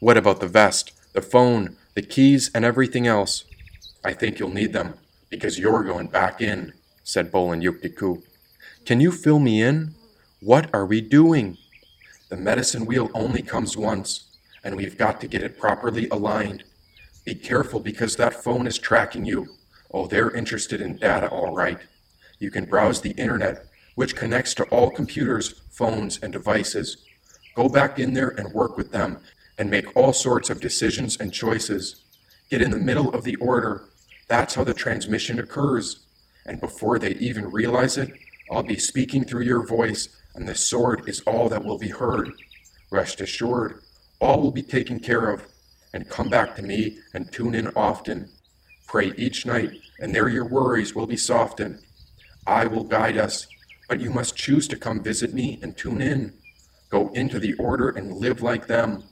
What 0.00 0.16
about 0.16 0.38
the 0.38 0.46
vest, 0.46 0.92
the 1.12 1.20
phone, 1.20 1.76
the 1.94 2.02
keys, 2.02 2.52
and 2.54 2.64
everything 2.64 3.08
else? 3.08 3.44
I 4.04 4.12
think 4.12 4.38
you'll 4.38 4.54
need 4.54 4.72
them, 4.72 4.94
because 5.28 5.58
you're 5.58 5.82
going 5.82 6.06
back 6.06 6.40
in, 6.40 6.72
said 7.02 7.32
Bolin 7.32 7.64
Yuktiku. 7.64 8.22
Can 8.86 9.00
you 9.00 9.10
fill 9.10 9.40
me 9.40 9.60
in? 9.60 9.94
What 10.40 10.72
are 10.72 10.86
we 10.86 11.00
doing? 11.00 11.58
The 12.28 12.36
medicine 12.36 12.86
wheel 12.86 13.10
only 13.12 13.42
comes 13.42 13.76
once, 13.76 14.36
and 14.62 14.76
we've 14.76 14.96
got 14.96 15.20
to 15.20 15.26
get 15.26 15.42
it 15.42 15.58
properly 15.58 16.08
aligned. 16.10 16.62
Be 17.24 17.34
careful 17.34 17.80
because 17.80 18.14
that 18.16 18.44
phone 18.44 18.68
is 18.68 18.78
tracking 18.78 19.24
you. 19.24 19.48
Oh, 19.92 20.06
they're 20.06 20.30
interested 20.30 20.80
in 20.80 20.98
data, 20.98 21.28
all 21.28 21.56
right. 21.56 21.80
You 22.38 22.52
can 22.52 22.66
browse 22.66 23.00
the 23.00 23.12
internet, 23.12 23.66
which 23.96 24.14
connects 24.14 24.54
to 24.54 24.64
all 24.66 24.90
computers, 24.90 25.60
phones, 25.72 26.20
and 26.22 26.32
devices. 26.32 26.98
Go 27.56 27.68
back 27.68 27.98
in 27.98 28.14
there 28.14 28.28
and 28.28 28.54
work 28.54 28.76
with 28.76 28.92
them 28.92 29.18
and 29.58 29.68
make 29.68 29.94
all 29.96 30.12
sorts 30.12 30.48
of 30.48 30.60
decisions 30.60 31.16
and 31.18 31.32
choices. 31.32 32.04
Get 32.50 32.62
in 32.62 32.70
the 32.70 32.78
middle 32.78 33.12
of 33.14 33.24
the 33.24 33.36
order. 33.36 33.84
That's 34.28 34.54
how 34.54 34.64
the 34.64 34.72
transmission 34.72 35.38
occurs. 35.38 36.06
And 36.46 36.60
before 36.60 36.98
they 36.98 37.12
even 37.16 37.50
realize 37.50 37.98
it, 37.98 38.12
I'll 38.50 38.62
be 38.62 38.78
speaking 38.78 39.24
through 39.24 39.42
your 39.42 39.66
voice, 39.66 40.08
and 40.34 40.48
the 40.48 40.54
sword 40.54 41.08
is 41.08 41.20
all 41.22 41.48
that 41.50 41.64
will 41.64 41.78
be 41.78 41.88
heard. 41.88 42.30
Rest 42.90 43.20
assured, 43.20 43.82
all 44.20 44.40
will 44.40 44.52
be 44.52 44.62
taken 44.62 45.00
care 45.00 45.30
of 45.30 45.42
and 45.92 46.08
come 46.08 46.28
back 46.28 46.54
to 46.56 46.62
me 46.62 46.98
and 47.14 47.30
tune 47.32 47.54
in 47.54 47.68
often. 47.68 48.28
Pray 48.86 49.12
each 49.16 49.44
night, 49.44 49.72
and 50.00 50.14
there 50.14 50.28
your 50.28 50.46
worries 50.46 50.94
will 50.94 51.06
be 51.06 51.16
softened. 51.16 51.80
I 52.46 52.66
will 52.66 52.84
guide 52.84 53.18
us, 53.18 53.46
but 53.88 54.00
you 54.00 54.10
must 54.10 54.36
choose 54.36 54.68
to 54.68 54.76
come 54.76 55.02
visit 55.02 55.34
me 55.34 55.58
and 55.62 55.76
tune 55.76 56.00
in. 56.00 56.32
Go 56.88 57.08
into 57.10 57.38
the 57.38 57.54
order 57.54 57.90
and 57.90 58.16
live 58.16 58.40
like 58.42 58.66
them. 58.66 59.04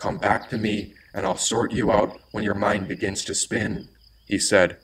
Come 0.00 0.16
back 0.16 0.48
to 0.48 0.56
me, 0.56 0.94
and 1.12 1.26
I'll 1.26 1.36
sort 1.36 1.72
you 1.72 1.92
out 1.92 2.18
when 2.32 2.42
your 2.42 2.54
mind 2.54 2.88
begins 2.88 3.22
to 3.26 3.34
spin, 3.34 3.88
he 4.24 4.38
said. 4.38 4.78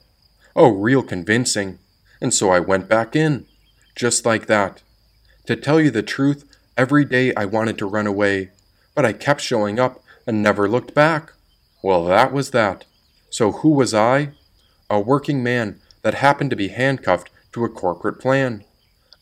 Oh, 0.55 0.69
real 0.69 1.01
convincing. 1.01 1.79
And 2.21 2.31
so 2.31 2.51
I 2.51 2.59
went 2.59 2.87
back 2.87 3.15
in, 3.15 3.47
just 3.95 4.27
like 4.27 4.45
that. 4.45 4.83
To 5.47 5.55
tell 5.55 5.81
you 5.81 5.89
the 5.89 6.03
truth, 6.03 6.45
every 6.77 7.03
day 7.03 7.33
I 7.33 7.45
wanted 7.45 7.79
to 7.79 7.87
run 7.87 8.05
away, 8.05 8.51
but 8.93 9.05
I 9.05 9.13
kept 9.13 9.41
showing 9.41 9.79
up 9.79 10.03
and 10.27 10.43
never 10.43 10.69
looked 10.69 10.93
back. 10.93 11.33
Well, 11.81 12.05
that 12.05 12.31
was 12.31 12.51
that. 12.51 12.85
So 13.31 13.51
who 13.51 13.69
was 13.69 13.95
I? 13.95 14.33
A 14.87 14.99
working 14.99 15.41
man 15.41 15.79
that 16.03 16.13
happened 16.13 16.51
to 16.51 16.55
be 16.55 16.67
handcuffed 16.67 17.31
to 17.53 17.65
a 17.65 17.69
corporate 17.69 18.19
plan. 18.19 18.63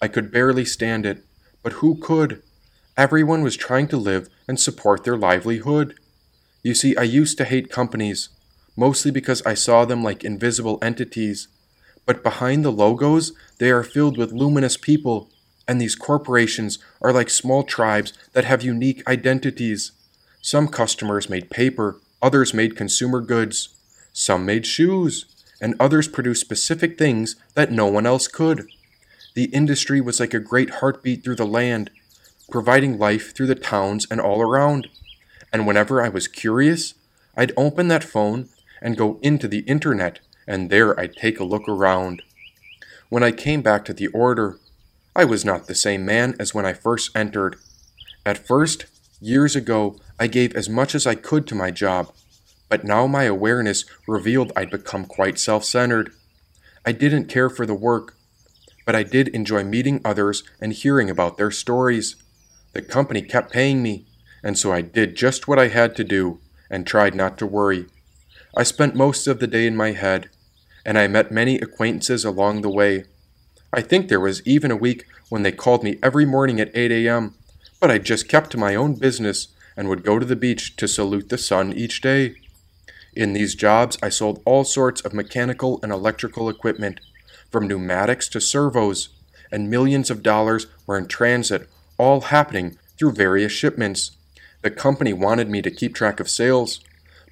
I 0.01 0.09
could 0.09 0.29
barely 0.29 0.65
stand 0.65 1.05
it, 1.05 1.23
but 1.63 1.73
who 1.73 1.95
could? 1.95 2.43
Everyone 2.97 3.41
was 3.41 3.57
trying 3.57 3.89
to 3.89 3.97
live 3.97 4.29
and 4.47 4.57
support 4.57 5.03
their 5.03 5.17
livelihood. 5.17 5.95
You 6.63 6.73
see, 6.73 6.95
I 6.95 7.03
used 7.03 7.37
to 7.37 7.43
hate 7.43 7.69
companies, 7.69 8.29
mostly 8.77 9.11
because 9.11 9.45
I 9.45 9.53
saw 9.53 9.83
them 9.83 10.01
like 10.01 10.23
invisible 10.23 10.79
entities. 10.81 11.49
But 12.05 12.23
behind 12.23 12.63
the 12.63 12.71
logos, 12.71 13.33
they 13.57 13.69
are 13.69 13.83
filled 13.83 14.17
with 14.17 14.31
luminous 14.31 14.77
people, 14.77 15.29
and 15.67 15.81
these 15.81 15.95
corporations 15.95 16.79
are 17.01 17.11
like 17.11 17.29
small 17.29 17.63
tribes 17.63 18.13
that 18.31 18.45
have 18.45 18.63
unique 18.63 19.05
identities. 19.09 19.91
Some 20.41 20.69
customers 20.69 21.29
made 21.29 21.49
paper, 21.49 21.99
others 22.21 22.53
made 22.53 22.77
consumer 22.77 23.19
goods. 23.19 23.75
Some 24.13 24.45
made 24.45 24.65
shoes, 24.65 25.25
and 25.59 25.75
others 25.81 26.07
produced 26.07 26.39
specific 26.39 26.97
things 26.97 27.35
that 27.55 27.73
no 27.73 27.87
one 27.87 28.05
else 28.05 28.29
could. 28.29 28.69
The 29.33 29.45
industry 29.45 29.99
was 29.99 30.21
like 30.21 30.33
a 30.33 30.39
great 30.39 30.69
heartbeat 30.75 31.25
through 31.25 31.35
the 31.35 31.45
land, 31.45 31.89
providing 32.49 32.97
life 32.97 33.35
through 33.35 33.47
the 33.47 33.55
towns 33.55 34.07
and 34.09 34.21
all 34.21 34.41
around. 34.41 34.87
And 35.51 35.65
whenever 35.65 36.01
I 36.01 36.09
was 36.09 36.27
curious, 36.27 36.93
I'd 37.35 37.51
open 37.57 37.87
that 37.89 38.03
phone 38.03 38.49
and 38.81 38.97
go 38.97 39.19
into 39.21 39.47
the 39.47 39.61
internet, 39.61 40.19
and 40.47 40.69
there 40.69 40.99
I'd 40.99 41.15
take 41.15 41.39
a 41.39 41.43
look 41.43 41.67
around. 41.67 42.21
When 43.09 43.23
I 43.23 43.31
came 43.31 43.61
back 43.61 43.85
to 43.85 43.93
the 43.93 44.07
order, 44.07 44.59
I 45.15 45.25
was 45.25 45.45
not 45.45 45.67
the 45.67 45.75
same 45.75 46.05
man 46.05 46.35
as 46.39 46.53
when 46.53 46.65
I 46.65 46.73
first 46.73 47.15
entered. 47.15 47.55
At 48.25 48.37
first, 48.37 48.85
years 49.21 49.55
ago, 49.55 49.97
I 50.19 50.27
gave 50.27 50.55
as 50.55 50.69
much 50.69 50.95
as 50.95 51.07
I 51.07 51.15
could 51.15 51.47
to 51.47 51.55
my 51.55 51.71
job, 51.71 52.11
but 52.69 52.83
now 52.83 53.07
my 53.07 53.23
awareness 53.23 53.85
revealed 54.07 54.51
I'd 54.55 54.71
become 54.71 55.05
quite 55.05 55.39
self 55.39 55.63
centered. 55.63 56.11
I 56.85 56.91
didn't 56.91 57.25
care 57.25 57.49
for 57.49 57.65
the 57.65 57.73
work, 57.73 58.15
but 58.85 58.95
I 58.95 59.03
did 59.03 59.29
enjoy 59.29 59.63
meeting 59.63 60.01
others 60.03 60.43
and 60.59 60.73
hearing 60.73 61.09
about 61.09 61.37
their 61.37 61.51
stories. 61.51 62.15
The 62.75 62.81
company 62.81 63.21
kept 63.21 63.53
paying 63.53 63.81
me, 63.81 64.05
and 64.43 64.57
so 64.57 64.73
I 64.73 64.81
did 64.81 65.15
just 65.15 65.47
what 65.47 65.57
I 65.57 65.69
had 65.69 65.95
to 65.95 66.03
do 66.03 66.41
and 66.69 66.85
tried 66.85 67.15
not 67.15 67.37
to 67.37 67.45
worry. 67.47 67.85
I 68.53 68.63
spent 68.63 68.95
most 68.95 69.27
of 69.27 69.39
the 69.39 69.47
day 69.47 69.65
in 69.65 69.77
my 69.77 69.93
head, 69.93 70.29
and 70.85 70.97
I 70.97 71.07
met 71.07 71.31
many 71.31 71.55
acquaintances 71.55 72.25
along 72.25 72.61
the 72.61 72.69
way. 72.69 73.05
I 73.71 73.79
think 73.79 74.09
there 74.09 74.19
was 74.19 74.45
even 74.45 74.71
a 74.71 74.75
week 74.75 75.05
when 75.29 75.43
they 75.43 75.53
called 75.53 75.85
me 75.85 75.99
every 76.03 76.25
morning 76.25 76.59
at 76.59 76.75
8 76.75 76.91
a.m., 76.91 77.35
but 77.79 77.89
I 77.89 77.97
just 77.97 78.27
kept 78.27 78.51
to 78.51 78.57
my 78.57 78.75
own 78.75 78.95
business 78.95 79.47
and 79.77 79.87
would 79.87 80.03
go 80.03 80.19
to 80.19 80.25
the 80.25 80.35
beach 80.35 80.75
to 80.75 80.87
salute 80.87 81.29
the 81.29 81.37
sun 81.37 81.71
each 81.71 82.01
day. 82.01 82.35
In 83.15 83.31
these 83.31 83.55
jobs, 83.55 83.97
I 84.03 84.09
sold 84.09 84.41
all 84.43 84.65
sorts 84.65 84.99
of 84.99 85.13
mechanical 85.13 85.79
and 85.81 85.93
electrical 85.93 86.49
equipment 86.49 86.99
from 87.49 87.69
pneumatics 87.69 88.27
to 88.29 88.41
servos, 88.41 89.07
and 89.49 89.69
millions 89.69 90.11
of 90.11 90.21
dollars 90.21 90.67
were 90.85 90.97
in 90.97 91.07
transit, 91.07 91.69
all 91.97 92.21
happening 92.21 92.77
through 92.97 93.13
various 93.13 93.51
shipments. 93.51 94.11
The 94.61 94.71
company 94.71 95.13
wanted 95.13 95.49
me 95.49 95.61
to 95.61 95.71
keep 95.71 95.93
track 95.93 96.19
of 96.19 96.29
sales, 96.29 96.79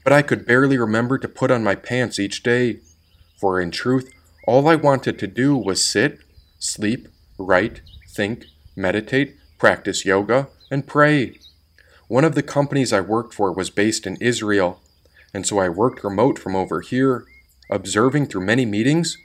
but 0.03 0.13
I 0.13 0.21
could 0.21 0.45
barely 0.45 0.77
remember 0.77 1.17
to 1.17 1.27
put 1.27 1.51
on 1.51 1.63
my 1.63 1.75
pants 1.75 2.19
each 2.19 2.43
day. 2.43 2.79
For 3.39 3.59
in 3.59 3.71
truth, 3.71 4.13
all 4.47 4.67
I 4.67 4.75
wanted 4.75 5.17
to 5.19 5.27
do 5.27 5.55
was 5.55 5.83
sit, 5.83 6.19
sleep, 6.59 7.07
write, 7.37 7.81
think, 8.09 8.45
meditate, 8.75 9.35
practice 9.57 10.05
yoga, 10.05 10.49
and 10.69 10.87
pray. 10.87 11.39
One 12.07 12.23
of 12.23 12.35
the 12.35 12.43
companies 12.43 12.93
I 12.93 13.01
worked 13.01 13.33
for 13.33 13.51
was 13.51 13.69
based 13.69 14.05
in 14.05 14.17
Israel, 14.17 14.81
and 15.33 15.47
so 15.47 15.59
I 15.59 15.69
worked 15.69 16.03
remote 16.03 16.37
from 16.37 16.55
over 16.55 16.81
here, 16.81 17.25
observing 17.69 18.27
through 18.27 18.45
many 18.45 18.65
meetings 18.65 19.17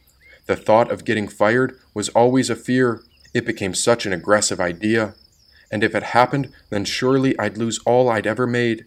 the 0.48 0.56
thought 0.56 0.90
of 0.90 1.04
getting 1.04 1.28
fired 1.28 1.78
was 1.92 2.08
always 2.08 2.48
a 2.48 2.56
fear. 2.56 3.02
It 3.34 3.44
became 3.44 3.74
such 3.74 4.06
an 4.06 4.14
aggressive 4.14 4.60
idea. 4.60 5.14
And 5.70 5.84
if 5.84 5.94
it 5.94 6.02
happened, 6.02 6.50
then 6.70 6.84
surely 6.84 7.38
I'd 7.38 7.58
lose 7.58 7.78
all 7.80 8.08
I'd 8.08 8.26
ever 8.26 8.46
made. 8.46 8.86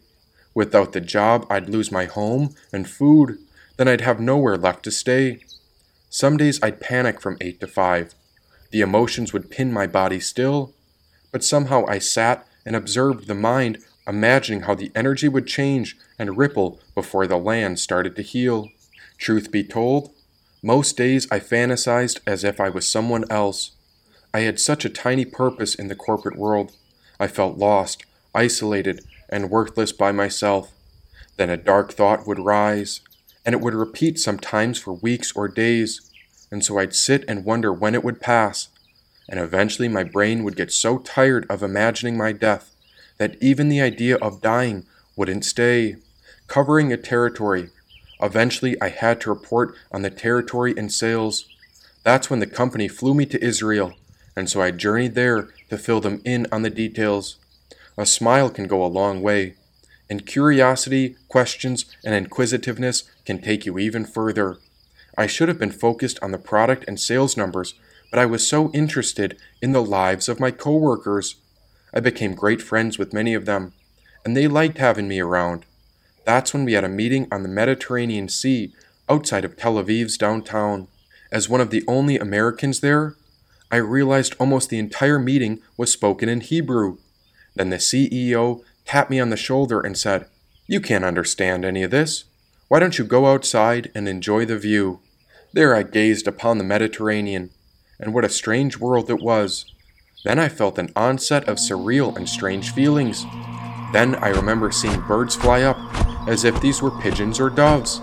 Without 0.54 0.94
the 0.94 1.02
job, 1.02 1.46
I'd 1.50 1.70
lose 1.70 1.91
my 1.91 2.06
home 2.06 2.56
and 2.74 2.89
food. 2.89 3.38
Then 3.78 3.88
I'd 3.88 4.02
have 4.02 4.20
nowhere 4.20 4.58
left 4.58 4.84
to 4.84 4.91
stay. 4.91 5.39
Some 6.10 6.38
days 6.38 6.60
I'd 6.62 6.82
panic 6.82 7.22
from 7.22 7.38
8 7.39 7.60
to 7.62 7.67
5. 7.67 8.15
The 8.72 8.82
emotions 8.82 9.34
would 9.34 9.52
pin 9.52 9.72
my 9.72 9.88
body 9.88 10.20
still. 10.20 10.74
But 11.32 11.44
somehow 11.44 11.86
I 11.88 12.00
sat 12.00 12.46
and 12.65 12.76
observed 12.76 13.28
the 13.28 13.36
mind, 13.36 13.80
imagining 14.08 14.62
how 14.62 14.76
the 14.76 14.91
energy 14.94 15.28
would 15.28 15.48
change 15.48 15.98
and 16.20 16.38
ripple 16.38 16.80
before 16.96 17.28
the 17.28 17.38
land 17.38 17.80
started 17.80 18.15
to 18.15 18.22
heal. 18.22 18.70
Truth 19.17 19.52
be 19.52 19.63
told, 19.63 20.12
most 20.63 20.98
days 20.98 21.28
I 21.32 21.39
fantasized 21.39 22.20
as 22.28 22.44
if 22.44 22.60
I 22.60 22.70
was 22.70 22.88
someone 22.88 23.26
else. 23.32 23.72
I 24.34 24.41
had 24.41 24.60
such 24.60 24.86
a 24.86 24.89
tiny 24.89 25.26
purpose 25.26 25.76
in 25.76 25.88
the 25.88 25.96
corporate 25.96 26.38
world. 26.38 26.74
I 27.20 27.28
felt 27.28 27.58
lost, 27.58 28.06
isolated, 28.34 29.04
and 29.30 29.50
worthless 29.50 29.91
by 29.91 30.12
myself. 30.12 30.72
Then 31.38 31.50
a 31.50 31.58
dark 31.58 31.94
thought 31.94 32.28
would 32.28 32.39
rise, 32.39 33.02
and 33.46 33.54
it 33.54 33.62
would 33.62 33.74
repeat 33.74 34.20
sometimes 34.20 34.80
for 34.80 34.94
weeks 34.94 35.32
or 35.36 35.48
days, 35.48 36.10
and 36.52 36.63
so 36.63 36.78
I'd 36.78 36.96
sit 36.96 37.26
and 37.28 37.46
wonder 37.46 37.74
when 37.74 37.96
it 37.96 38.04
would 38.04 38.22
pass. 38.22 38.70
And 39.30 39.39
eventually 39.39 39.88
my 39.88 40.04
brain 40.04 40.44
would 40.44 40.56
get 40.56 40.72
so 40.72 40.98
tired 40.98 41.46
of 41.50 41.63
imagining 41.63 42.17
my 42.17 42.32
death 42.32 42.76
that 43.17 43.38
even 43.41 43.70
the 43.70 43.82
idea 43.82 44.17
of 44.17 44.41
dying 44.41 44.86
wouldn't 45.15 45.46
stay. 45.46 45.98
Covering 46.48 46.91
a 46.91 46.98
territory 46.98 47.70
Eventually, 48.22 48.80
I 48.80 48.89
had 48.89 49.20
to 49.22 49.32
report 49.32 49.76
on 49.91 50.04
the 50.04 50.12
territory 50.12 50.76
and 50.78 50.91
sales. 50.91 51.46
That's 52.04 52.30
when 52.30 52.39
the 52.39 52.48
company 52.48 52.88
flew 52.88 53.13
me 53.13 53.26
to 53.26 53.44
Israel, 53.44 53.94
and 54.36 54.50
so 54.50 54.62
I 54.62 54.72
journeyed 54.72 55.15
there 55.15 55.50
to 55.70 55.78
fill 55.78 56.02
them 56.02 56.22
in 56.24 56.48
on 56.52 56.62
the 56.62 56.70
details. 56.70 57.38
A 57.98 58.06
smile 58.06 58.50
can 58.50 58.67
go 58.67 58.84
a 58.84 58.88
long 58.88 59.22
way, 59.22 59.56
and 60.10 60.26
curiosity, 60.26 61.15
questions, 61.28 61.86
and 62.04 62.13
inquisitiveness 62.13 63.04
can 63.26 63.41
take 63.41 63.65
you 63.65 63.78
even 63.80 64.06
further. 64.06 64.58
I 65.17 65.28
should 65.28 65.50
have 65.50 65.60
been 65.60 65.72
focused 65.72 66.20
on 66.22 66.32
the 66.32 66.38
product 66.38 66.86
and 66.88 67.00
sales 67.00 67.36
numbers, 67.36 67.76
but 68.10 68.20
I 68.20 68.26
was 68.26 68.48
so 68.48 68.72
interested 68.72 69.38
in 69.62 69.72
the 69.72 69.84
lives 69.84 70.28
of 70.28 70.39
my 70.39 70.52
coworkers. 70.52 71.36
I 71.94 72.00
became 72.00 72.34
great 72.34 72.62
friends 72.62 72.98
with 72.98 73.13
many 73.13 73.34
of 73.34 73.46
them, 73.46 73.74
and 74.26 74.36
they 74.36 74.48
liked 74.48 74.78
having 74.78 75.08
me 75.08 75.20
around. 75.20 75.65
That's 76.26 76.54
when 76.54 76.65
we 76.65 76.74
had 76.74 76.84
a 76.84 76.89
meeting 76.89 77.28
on 77.32 77.44
the 77.44 77.50
Mediterranean 77.50 78.30
Sea 78.30 78.74
outside 79.10 79.44
of 79.44 79.58
Tel 79.58 79.76
Aviv's 79.76 80.17
downtown. 80.17 80.88
As 81.32 81.50
one 81.50 81.62
of 81.62 81.70
the 81.70 81.84
only 81.88 82.17
Americans 82.17 82.82
there, 82.82 83.15
I 83.72 83.78
realized 83.78 84.36
almost 84.40 84.70
the 84.70 84.80
entire 84.80 85.18
meeting 85.18 85.62
was 85.78 85.92
spoken 85.92 86.28
in 86.28 86.42
Hebrew. 86.42 86.98
Then 87.56 87.70
the 87.70 87.78
CEO 87.78 88.64
tapped 88.86 89.10
me 89.10 89.20
on 89.20 89.30
the 89.30 89.38
shoulder 89.38 89.80
and 89.80 89.98
said, 89.98 90.28
You 90.68 90.82
can't 90.82 91.06
understand 91.06 91.64
any 91.64 91.84
of 91.84 91.92
this. 91.92 92.26
Why 92.68 92.80
don't 92.80 92.98
you 92.98 93.06
go 93.06 93.28
outside 93.28 93.90
and 93.96 94.08
enjoy 94.08 94.46
the 94.46 94.58
view? 94.58 95.00
There 95.54 95.76
I 95.76 95.84
gazed 95.84 96.28
upon 96.28 96.58
the 96.58 96.64
Mediterranean, 96.64 97.50
and 98.00 98.14
what 98.14 98.26
a 98.26 98.30
strange 98.30 98.78
world 98.78 99.10
it 99.10 99.22
was. 99.22 99.66
Then 100.24 100.40
I 100.40 100.50
felt 100.50 100.78
an 100.78 100.92
onset 100.96 101.48
of 101.48 101.58
surreal 101.58 102.16
and 102.16 102.30
strange 102.30 102.72
feelings. 102.72 103.26
Then 103.92 104.16
I 104.16 104.30
remember 104.30 104.72
seeing 104.72 105.02
birds 105.02 105.36
fly 105.36 105.64
up 105.64 105.78
as 106.28 106.44
if 106.44 106.60
these 106.62 106.82
were 106.82 106.92
pigeons 107.02 107.40
or 107.40 107.50
doves. 107.50 108.00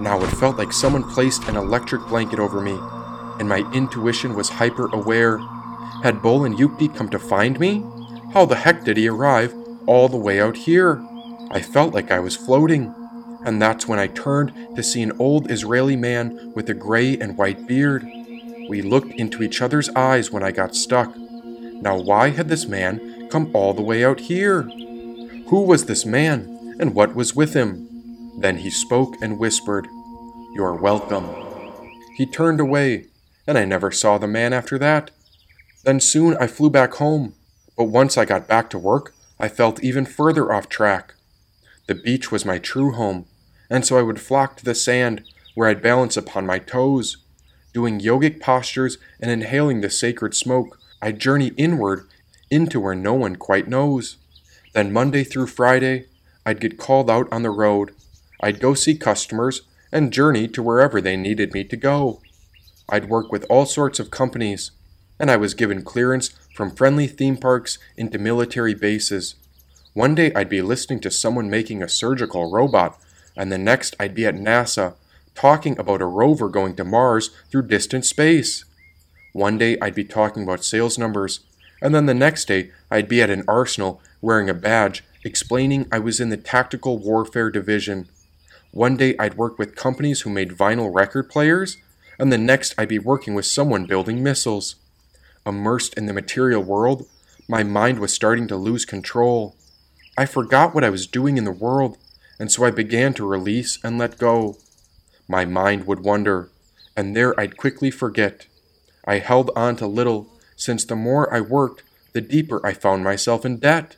Now 0.00 0.22
it 0.22 0.28
felt 0.28 0.58
like 0.58 0.72
someone 0.72 1.04
placed 1.04 1.48
an 1.48 1.56
electric 1.56 2.06
blanket 2.08 2.38
over 2.38 2.60
me, 2.60 2.78
and 3.42 3.48
my 3.48 3.68
intuition 3.72 4.36
was 4.36 4.48
hyper 4.48 4.86
aware. 4.94 5.38
Had 6.04 6.22
Bolin 6.22 6.56
Yukti 6.56 6.94
come 6.96 7.08
to 7.08 7.18
find 7.18 7.58
me? 7.58 7.84
How 8.32 8.44
the 8.44 8.54
heck 8.54 8.84
did 8.84 8.96
he 8.96 9.08
arrive 9.08 9.52
all 9.88 10.08
the 10.08 10.16
way 10.16 10.40
out 10.40 10.56
here? 10.56 11.04
I 11.50 11.60
felt 11.60 11.92
like 11.92 12.12
I 12.12 12.20
was 12.20 12.36
floating. 12.36 12.94
And 13.44 13.60
that's 13.60 13.88
when 13.88 13.98
I 13.98 14.06
turned 14.06 14.52
to 14.76 14.82
see 14.84 15.02
an 15.02 15.18
old 15.18 15.50
Israeli 15.50 15.96
man 15.96 16.52
with 16.54 16.70
a 16.70 16.74
gray 16.74 17.18
and 17.18 17.36
white 17.36 17.66
beard. 17.66 18.06
We 18.68 18.80
looked 18.80 19.10
into 19.14 19.42
each 19.42 19.60
other's 19.60 19.88
eyes 19.96 20.30
when 20.30 20.44
I 20.44 20.52
got 20.52 20.76
stuck. 20.76 21.12
Now, 21.16 21.98
why 21.98 22.28
had 22.28 22.48
this 22.48 22.68
man 22.68 23.28
come 23.28 23.50
all 23.52 23.74
the 23.74 23.82
way 23.82 24.04
out 24.04 24.20
here? 24.20 24.62
Who 25.48 25.62
was 25.64 25.86
this 25.86 26.06
man? 26.06 26.52
and 26.78 26.94
what 26.94 27.14
was 27.14 27.36
with 27.36 27.54
him. 27.54 27.88
Then 28.38 28.58
he 28.58 28.70
spoke 28.70 29.14
and 29.20 29.38
whispered, 29.38 29.86
You 30.54 30.64
are 30.64 30.74
welcome. 30.74 31.28
He 32.16 32.26
turned 32.26 32.60
away, 32.60 33.06
and 33.46 33.58
I 33.58 33.64
never 33.64 33.90
saw 33.90 34.18
the 34.18 34.26
man 34.26 34.52
after 34.52 34.78
that. 34.78 35.10
Then 35.84 36.00
soon 36.00 36.36
I 36.36 36.46
flew 36.46 36.70
back 36.70 36.94
home, 36.94 37.34
but 37.76 37.84
once 37.84 38.16
I 38.16 38.24
got 38.24 38.48
back 38.48 38.70
to 38.70 38.78
work, 38.78 39.14
I 39.38 39.48
felt 39.48 39.82
even 39.82 40.04
further 40.06 40.52
off 40.52 40.68
track. 40.68 41.14
The 41.88 41.94
beach 41.96 42.30
was 42.30 42.44
my 42.44 42.58
true 42.58 42.92
home, 42.92 43.26
and 43.68 43.84
so 43.84 43.98
I 43.98 44.02
would 44.02 44.20
flock 44.20 44.56
to 44.56 44.64
the 44.64 44.74
sand 44.74 45.24
where 45.54 45.68
I'd 45.68 45.82
balance 45.82 46.16
upon 46.16 46.46
my 46.46 46.58
toes. 46.58 47.18
Doing 47.74 48.00
yogic 48.00 48.40
postures 48.40 48.98
and 49.20 49.30
inhaling 49.30 49.80
the 49.80 49.90
sacred 49.90 50.34
smoke, 50.34 50.78
I'd 51.00 51.18
journey 51.18 51.48
inward 51.56 52.06
into 52.50 52.78
where 52.78 52.94
no 52.94 53.14
one 53.14 53.36
quite 53.36 53.66
knows. 53.66 54.16
Then 54.72 54.92
Monday 54.92 55.24
through 55.24 55.48
Friday, 55.48 56.06
I'd 56.46 56.60
get 56.60 56.78
called 56.78 57.10
out 57.10 57.28
on 57.32 57.42
the 57.42 57.50
road. 57.50 57.92
I'd 58.40 58.60
go 58.60 58.74
see 58.74 58.94
customers 58.94 59.62
and 59.90 60.12
journey 60.12 60.48
to 60.48 60.62
wherever 60.62 61.00
they 61.00 61.16
needed 61.16 61.52
me 61.52 61.64
to 61.64 61.76
go. 61.76 62.21
I'd 62.92 63.08
work 63.08 63.32
with 63.32 63.44
all 63.48 63.66
sorts 63.66 63.98
of 63.98 64.12
companies, 64.12 64.70
and 65.18 65.30
I 65.30 65.36
was 65.36 65.54
given 65.54 65.82
clearance 65.82 66.28
from 66.54 66.70
friendly 66.70 67.08
theme 67.08 67.36
parks 67.36 67.78
into 67.96 68.18
military 68.18 68.74
bases. 68.74 69.34
One 69.94 70.14
day 70.14 70.32
I'd 70.34 70.48
be 70.48 70.62
listening 70.62 71.00
to 71.00 71.10
someone 71.10 71.50
making 71.50 71.82
a 71.82 71.88
surgical 71.88 72.52
robot 72.52 72.98
and 73.36 73.50
the 73.50 73.58
next 73.58 73.96
I'd 73.98 74.14
be 74.14 74.26
at 74.26 74.34
NASA 74.34 74.94
talking 75.34 75.78
about 75.78 76.02
a 76.02 76.06
rover 76.06 76.48
going 76.48 76.76
to 76.76 76.84
Mars 76.84 77.30
through 77.50 77.68
distant 77.68 78.04
space. 78.04 78.64
One 79.32 79.56
day 79.56 79.78
I'd 79.80 79.94
be 79.94 80.04
talking 80.04 80.42
about 80.42 80.64
sales 80.64 80.98
numbers, 80.98 81.40
and 81.80 81.94
then 81.94 82.06
the 82.06 82.14
next 82.14 82.46
day 82.46 82.70
I'd 82.90 83.08
be 83.08 83.22
at 83.22 83.30
an 83.30 83.44
arsenal 83.48 84.00
wearing 84.20 84.50
a 84.50 84.54
badge 84.54 85.02
explaining 85.24 85.86
I 85.90 85.98
was 85.98 86.20
in 86.20 86.28
the 86.28 86.36
Tactical 86.36 86.98
Warfare 86.98 87.50
Division. 87.50 88.08
One 88.72 88.96
day 88.96 89.14
I'd 89.18 89.38
work 89.38 89.58
with 89.58 89.76
companies 89.76 90.22
who 90.22 90.30
made 90.30 90.50
vinyl 90.50 90.94
record 90.94 91.30
players, 91.30 91.78
and 92.18 92.32
the 92.32 92.38
next 92.38 92.74
I'd 92.76 92.88
be 92.88 92.98
working 92.98 93.34
with 93.34 93.46
someone 93.46 93.86
building 93.86 94.22
missiles. 94.22 94.76
Immersed 95.44 95.94
in 95.94 96.06
the 96.06 96.12
material 96.12 96.62
world, 96.62 97.06
my 97.48 97.62
mind 97.62 97.98
was 97.98 98.12
starting 98.12 98.46
to 98.48 98.56
lose 98.56 98.84
control. 98.84 99.56
I 100.16 100.26
forgot 100.26 100.74
what 100.74 100.84
I 100.84 100.90
was 100.90 101.06
doing 101.06 101.36
in 101.36 101.44
the 101.44 101.50
world, 101.50 101.98
and 102.38 102.50
so 102.50 102.64
I 102.64 102.70
began 102.70 103.14
to 103.14 103.26
release 103.26 103.78
and 103.82 103.98
let 103.98 104.18
go. 104.18 104.58
My 105.28 105.44
mind 105.44 105.86
would 105.86 106.00
wander, 106.00 106.50
and 106.96 107.16
there 107.16 107.38
I'd 107.38 107.56
quickly 107.56 107.90
forget. 107.90 108.46
I 109.04 109.18
held 109.18 109.50
on 109.56 109.76
to 109.76 109.86
little, 109.86 110.28
since 110.54 110.84
the 110.84 110.96
more 110.96 111.32
I 111.32 111.40
worked, 111.40 111.82
the 112.12 112.20
deeper 112.20 112.64
I 112.64 112.72
found 112.72 113.02
myself 113.02 113.44
in 113.44 113.58
debt. 113.58 113.96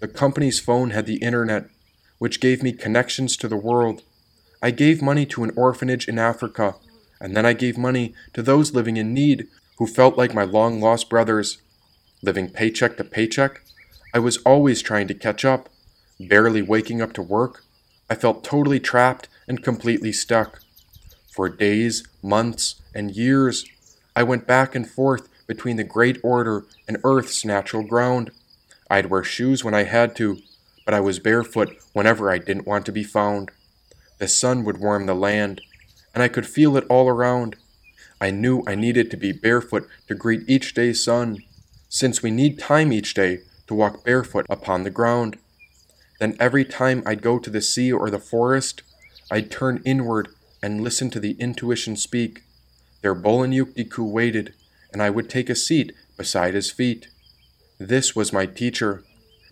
The 0.00 0.08
company's 0.08 0.60
phone 0.60 0.90
had 0.90 1.06
the 1.06 1.16
internet, 1.16 1.70
which 2.18 2.40
gave 2.40 2.62
me 2.62 2.72
connections 2.72 3.36
to 3.38 3.48
the 3.48 3.56
world. 3.56 4.02
I 4.62 4.70
gave 4.70 5.00
money 5.00 5.24
to 5.26 5.44
an 5.44 5.52
orphanage 5.56 6.08
in 6.08 6.18
Africa, 6.18 6.74
and 7.20 7.36
then 7.36 7.46
I 7.46 7.52
gave 7.52 7.78
money 7.78 8.14
to 8.34 8.42
those 8.42 8.74
living 8.74 8.96
in 8.96 9.14
need 9.14 9.48
who 9.78 9.86
felt 9.86 10.16
like 10.16 10.34
my 10.34 10.44
long 10.44 10.80
lost 10.80 11.08
brothers. 11.08 11.58
Living 12.22 12.48
paycheck 12.48 12.96
to 12.96 13.04
paycheck, 13.04 13.62
I 14.14 14.18
was 14.18 14.38
always 14.38 14.82
trying 14.82 15.06
to 15.08 15.14
catch 15.14 15.44
up, 15.44 15.68
barely 16.18 16.62
waking 16.62 17.02
up 17.02 17.12
to 17.14 17.22
work. 17.22 17.64
I 18.08 18.14
felt 18.14 18.44
totally 18.44 18.80
trapped 18.80 19.28
and 19.46 19.62
completely 19.62 20.12
stuck. 20.12 20.60
For 21.30 21.48
days, 21.48 22.06
months, 22.22 22.76
and 22.94 23.14
years, 23.14 23.66
I 24.14 24.22
went 24.22 24.46
back 24.46 24.74
and 24.74 24.88
forth 24.88 25.28
between 25.46 25.76
the 25.76 25.84
great 25.84 26.18
order 26.22 26.64
and 26.88 26.98
Earth's 27.04 27.44
natural 27.44 27.82
ground. 27.82 28.30
I'd 28.88 29.10
wear 29.10 29.22
shoes 29.22 29.62
when 29.62 29.74
I 29.74 29.82
had 29.82 30.16
to, 30.16 30.38
but 30.84 30.94
I 30.94 31.00
was 31.00 31.18
barefoot 31.18 31.76
whenever 31.92 32.30
I 32.30 32.38
didn't 32.38 32.66
want 32.66 32.86
to 32.86 32.92
be 32.92 33.04
found. 33.04 33.50
The 34.18 34.28
sun 34.28 34.64
would 34.64 34.78
warm 34.78 35.04
the 35.06 35.14
land, 35.14 35.60
and 36.16 36.22
I 36.22 36.28
could 36.28 36.46
feel 36.46 36.78
it 36.78 36.86
all 36.88 37.08
around. 37.10 37.56
I 38.22 38.30
knew 38.30 38.64
I 38.66 38.74
needed 38.74 39.10
to 39.10 39.18
be 39.18 39.32
barefoot 39.32 39.86
to 40.08 40.14
greet 40.14 40.48
each 40.48 40.72
day's 40.72 41.04
sun, 41.04 41.42
since 41.90 42.22
we 42.22 42.30
need 42.30 42.58
time 42.58 42.90
each 42.90 43.12
day 43.12 43.40
to 43.66 43.74
walk 43.74 44.02
barefoot 44.02 44.46
upon 44.48 44.82
the 44.82 44.90
ground. 44.90 45.36
Then 46.18 46.34
every 46.40 46.64
time 46.64 47.02
I'd 47.04 47.20
go 47.20 47.38
to 47.38 47.50
the 47.50 47.60
sea 47.60 47.92
or 47.92 48.08
the 48.08 48.18
forest, 48.18 48.82
I'd 49.30 49.50
turn 49.50 49.82
inward 49.84 50.28
and 50.62 50.80
listen 50.80 51.10
to 51.10 51.20
the 51.20 51.36
intuition 51.38 51.96
speak. 51.96 52.44
There 53.02 53.14
Bolin 53.14 53.52
Yuktiku 53.52 54.10
waited, 54.10 54.54
and 54.94 55.02
I 55.02 55.10
would 55.10 55.28
take 55.28 55.50
a 55.50 55.54
seat 55.54 55.92
beside 56.16 56.54
his 56.54 56.70
feet. 56.70 57.08
This 57.78 58.16
was 58.16 58.32
my 58.32 58.46
teacher, 58.46 59.04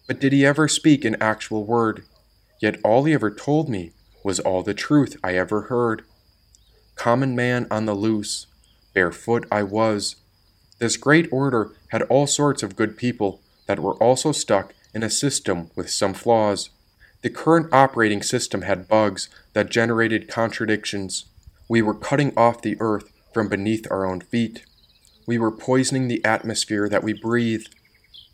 but 0.07 0.19
did 0.19 0.33
he 0.33 0.47
ever 0.47 0.67
speak 0.67 1.05
an 1.05 1.19
actual 1.21 1.67
word? 1.67 2.05
Yet 2.59 2.81
all 2.83 3.05
he 3.05 3.13
ever 3.13 3.31
told 3.31 3.69
me 3.69 3.93
was 4.25 4.41
all 4.41 4.63
the 4.63 4.73
truth 4.73 5.19
I 5.23 5.35
ever 5.35 5.63
heard. 5.63 6.07
Common 6.97 7.35
man 7.35 7.67
on 7.71 7.87
the 7.87 7.95
loose, 7.95 8.47
barefoot 8.95 9.47
I 9.51 9.63
was. 9.63 10.17
This 10.79 10.97
great 10.97 11.29
order 11.33 11.73
had 11.89 12.03
all 12.03 12.27
sorts 12.27 12.63
of 12.63 12.77
good 12.77 12.97
people 12.97 13.41
that 13.67 13.79
were 13.79 13.95
also 13.95 14.33
stuck 14.33 14.75
in 14.95 15.03
a 15.03 15.11
system 15.11 15.71
with 15.75 15.91
some 15.91 16.15
flaws. 16.15 16.71
The 17.23 17.31
current 17.31 17.73
operating 17.73 18.23
system 18.23 18.63
had 18.63 18.89
bugs 18.89 19.29
that 19.55 19.71
generated 19.71 20.29
contradictions. 20.29 21.25
We 21.69 21.83
were 21.83 21.95
cutting 21.95 22.33
off 22.37 22.63
the 22.63 22.77
earth 22.81 23.11
from 23.33 23.49
beneath 23.49 23.91
our 23.91 24.07
own 24.07 24.21
feet. 24.21 24.65
We 25.27 25.39
were 25.39 25.51
poisoning 25.51 26.09
the 26.09 26.25
atmosphere 26.25 26.89
that 26.89 27.03
we 27.03 27.13
breathe. 27.13 27.65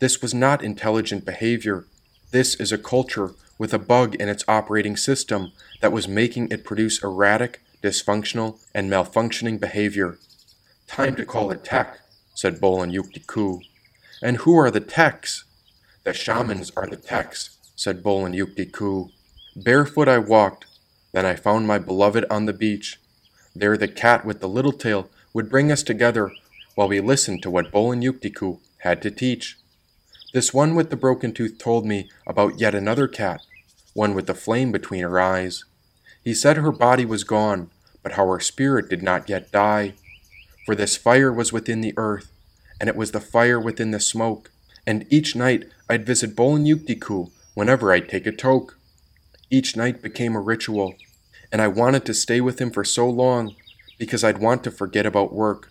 This 0.01 0.20
was 0.20 0.35
not 0.35 0.64
intelligent 0.64 1.25
behavior. 1.25 1.87
This 2.33 2.55
is 2.57 2.73
a 2.73 2.79
culture 2.79 3.33
with 3.59 3.73
a 3.73 3.79
bug 3.79 4.14
in 4.16 4.29
its 4.29 4.44
operating 4.49 4.96
system 4.96 5.53
that 5.81 5.92
was 5.92 6.09
making 6.09 6.51
it 6.51 6.64
produce 6.64 7.03
erratic, 7.03 7.62
dysfunctional, 7.82 8.58
and 8.74 8.90
malfunctioning 8.90 9.58
behavior. 9.58 10.18
Time 10.86 11.14
to 11.16 11.24
call 11.24 11.50
it 11.50 11.64
tech, 11.64 12.00
said 12.34 12.60
Bolin 12.60 12.92
Yuktiku. 12.92 13.60
And 14.22 14.38
who 14.38 14.56
are 14.56 14.70
the 14.70 14.80
techs? 14.80 15.44
The 16.04 16.12
shamans 16.12 16.70
are 16.76 16.86
the 16.86 16.96
techs, 16.96 17.58
said 17.76 18.02
Bolin 18.02 18.34
Yuktiku. 18.34 19.10
Barefoot 19.56 20.08
I 20.08 20.18
walked, 20.18 20.66
then 21.12 21.26
I 21.26 21.36
found 21.36 21.66
my 21.66 21.78
beloved 21.78 22.24
on 22.30 22.46
the 22.46 22.52
beach. 22.52 22.98
There 23.54 23.76
the 23.76 23.88
cat 23.88 24.24
with 24.24 24.40
the 24.40 24.48
little 24.48 24.72
tail 24.72 25.10
would 25.32 25.50
bring 25.50 25.72
us 25.72 25.82
together 25.82 26.30
while 26.74 26.88
we 26.88 27.00
listened 27.00 27.42
to 27.42 27.50
what 27.50 27.72
Bolin 27.72 28.02
Yuktiku 28.02 28.58
had 28.78 29.02
to 29.02 29.10
teach. 29.10 29.56
This 30.32 30.54
one 30.54 30.74
with 30.74 30.90
the 30.90 30.96
broken 30.96 31.32
tooth 31.32 31.58
told 31.58 31.84
me 31.84 32.08
about 32.26 32.60
yet 32.60 32.74
another 32.74 33.08
cat, 33.08 33.40
one 33.94 34.14
with 34.14 34.26
the 34.26 34.34
flame 34.34 34.70
between 34.70 35.02
her 35.02 35.20
eyes. 35.20 35.64
He 36.22 36.35
said 36.35 36.56
her 36.56 36.72
body 36.72 37.04
was 37.04 37.24
gone, 37.24 37.70
but 38.02 38.12
how 38.12 38.26
her 38.28 38.40
spirit 38.40 38.88
did 38.88 39.02
not 39.02 39.28
yet 39.28 39.50
die. 39.52 39.94
For 40.66 40.74
this 40.74 40.96
fire 40.96 41.33
was 41.33 41.52
within 41.52 41.80
the 41.80 41.94
earth, 41.96 42.30
and 42.78 42.88
it 42.88 42.96
was 42.96 43.12
the 43.12 43.20
fire 43.20 43.59
within 43.59 43.90
the 43.90 44.00
smoke, 44.00 44.50
and 44.87 45.06
each 45.11 45.35
night 45.35 45.64
I'd 45.88 46.06
visit 46.06 46.37
Bolin 46.37 46.66
Yuktiku 46.66 47.30
whenever 47.54 47.92
I'd 47.92 48.09
take 48.09 48.26
a 48.26 48.33
toke. 48.33 48.78
Each 49.50 49.76
night 49.76 50.02
became 50.02 50.37
a 50.37 50.40
ritual, 50.40 50.94
and 51.50 51.61
I 51.61 51.68
wanted 51.68 52.04
to 52.06 52.14
stay 52.14 52.40
with 52.40 52.61
him 52.61 52.70
for 52.70 52.85
so 52.85 53.09
long 53.09 53.56
because 53.98 54.22
I'd 54.22 54.38
want 54.38 54.62
to 54.64 54.70
forget 54.70 55.06
about 55.06 55.33
work. 55.33 55.70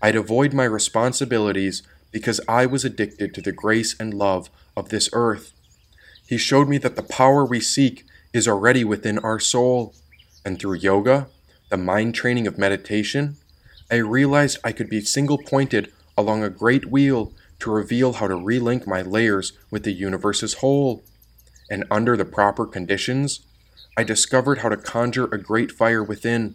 I'd 0.00 0.16
avoid 0.16 0.52
my 0.52 0.64
responsibilities 0.64 1.82
because 2.12 2.40
I 2.48 2.66
was 2.66 2.84
addicted 2.84 3.34
to 3.34 3.42
the 3.42 3.52
grace 3.52 3.98
and 3.98 4.14
love 4.14 4.50
of 4.76 4.90
this 4.90 5.08
earth. 5.12 5.52
He 6.26 6.36
showed 6.36 6.68
me 6.68 6.78
that 6.78 6.96
the 6.96 7.02
power 7.02 7.44
we 7.44 7.60
seek 7.60 8.04
is 8.32 8.48
already 8.48 8.84
within 8.84 9.18
our 9.18 9.40
soul, 9.40 9.94
and 10.44 10.58
through 10.58 10.74
yoga, 10.74 11.28
the 11.70 11.76
mind 11.76 12.14
training 12.14 12.46
of 12.46 12.58
meditation, 12.58 13.36
I 13.90 13.96
realized 13.96 14.58
I 14.62 14.72
could 14.72 14.88
be 14.88 15.00
single 15.00 15.38
pointed 15.38 15.92
along 16.16 16.42
a 16.42 16.50
great 16.50 16.86
wheel 16.86 17.32
to 17.60 17.70
reveal 17.70 18.14
how 18.14 18.28
to 18.28 18.34
relink 18.34 18.86
my 18.86 19.02
layers 19.02 19.52
with 19.70 19.82
the 19.82 19.92
universe's 19.92 20.54
whole. 20.54 21.02
And 21.70 21.84
under 21.90 22.16
the 22.16 22.24
proper 22.24 22.66
conditions, 22.66 23.40
I 23.96 24.04
discovered 24.04 24.58
how 24.58 24.68
to 24.68 24.76
conjure 24.76 25.26
a 25.26 25.38
great 25.38 25.72
fire 25.72 26.02
within. 26.02 26.54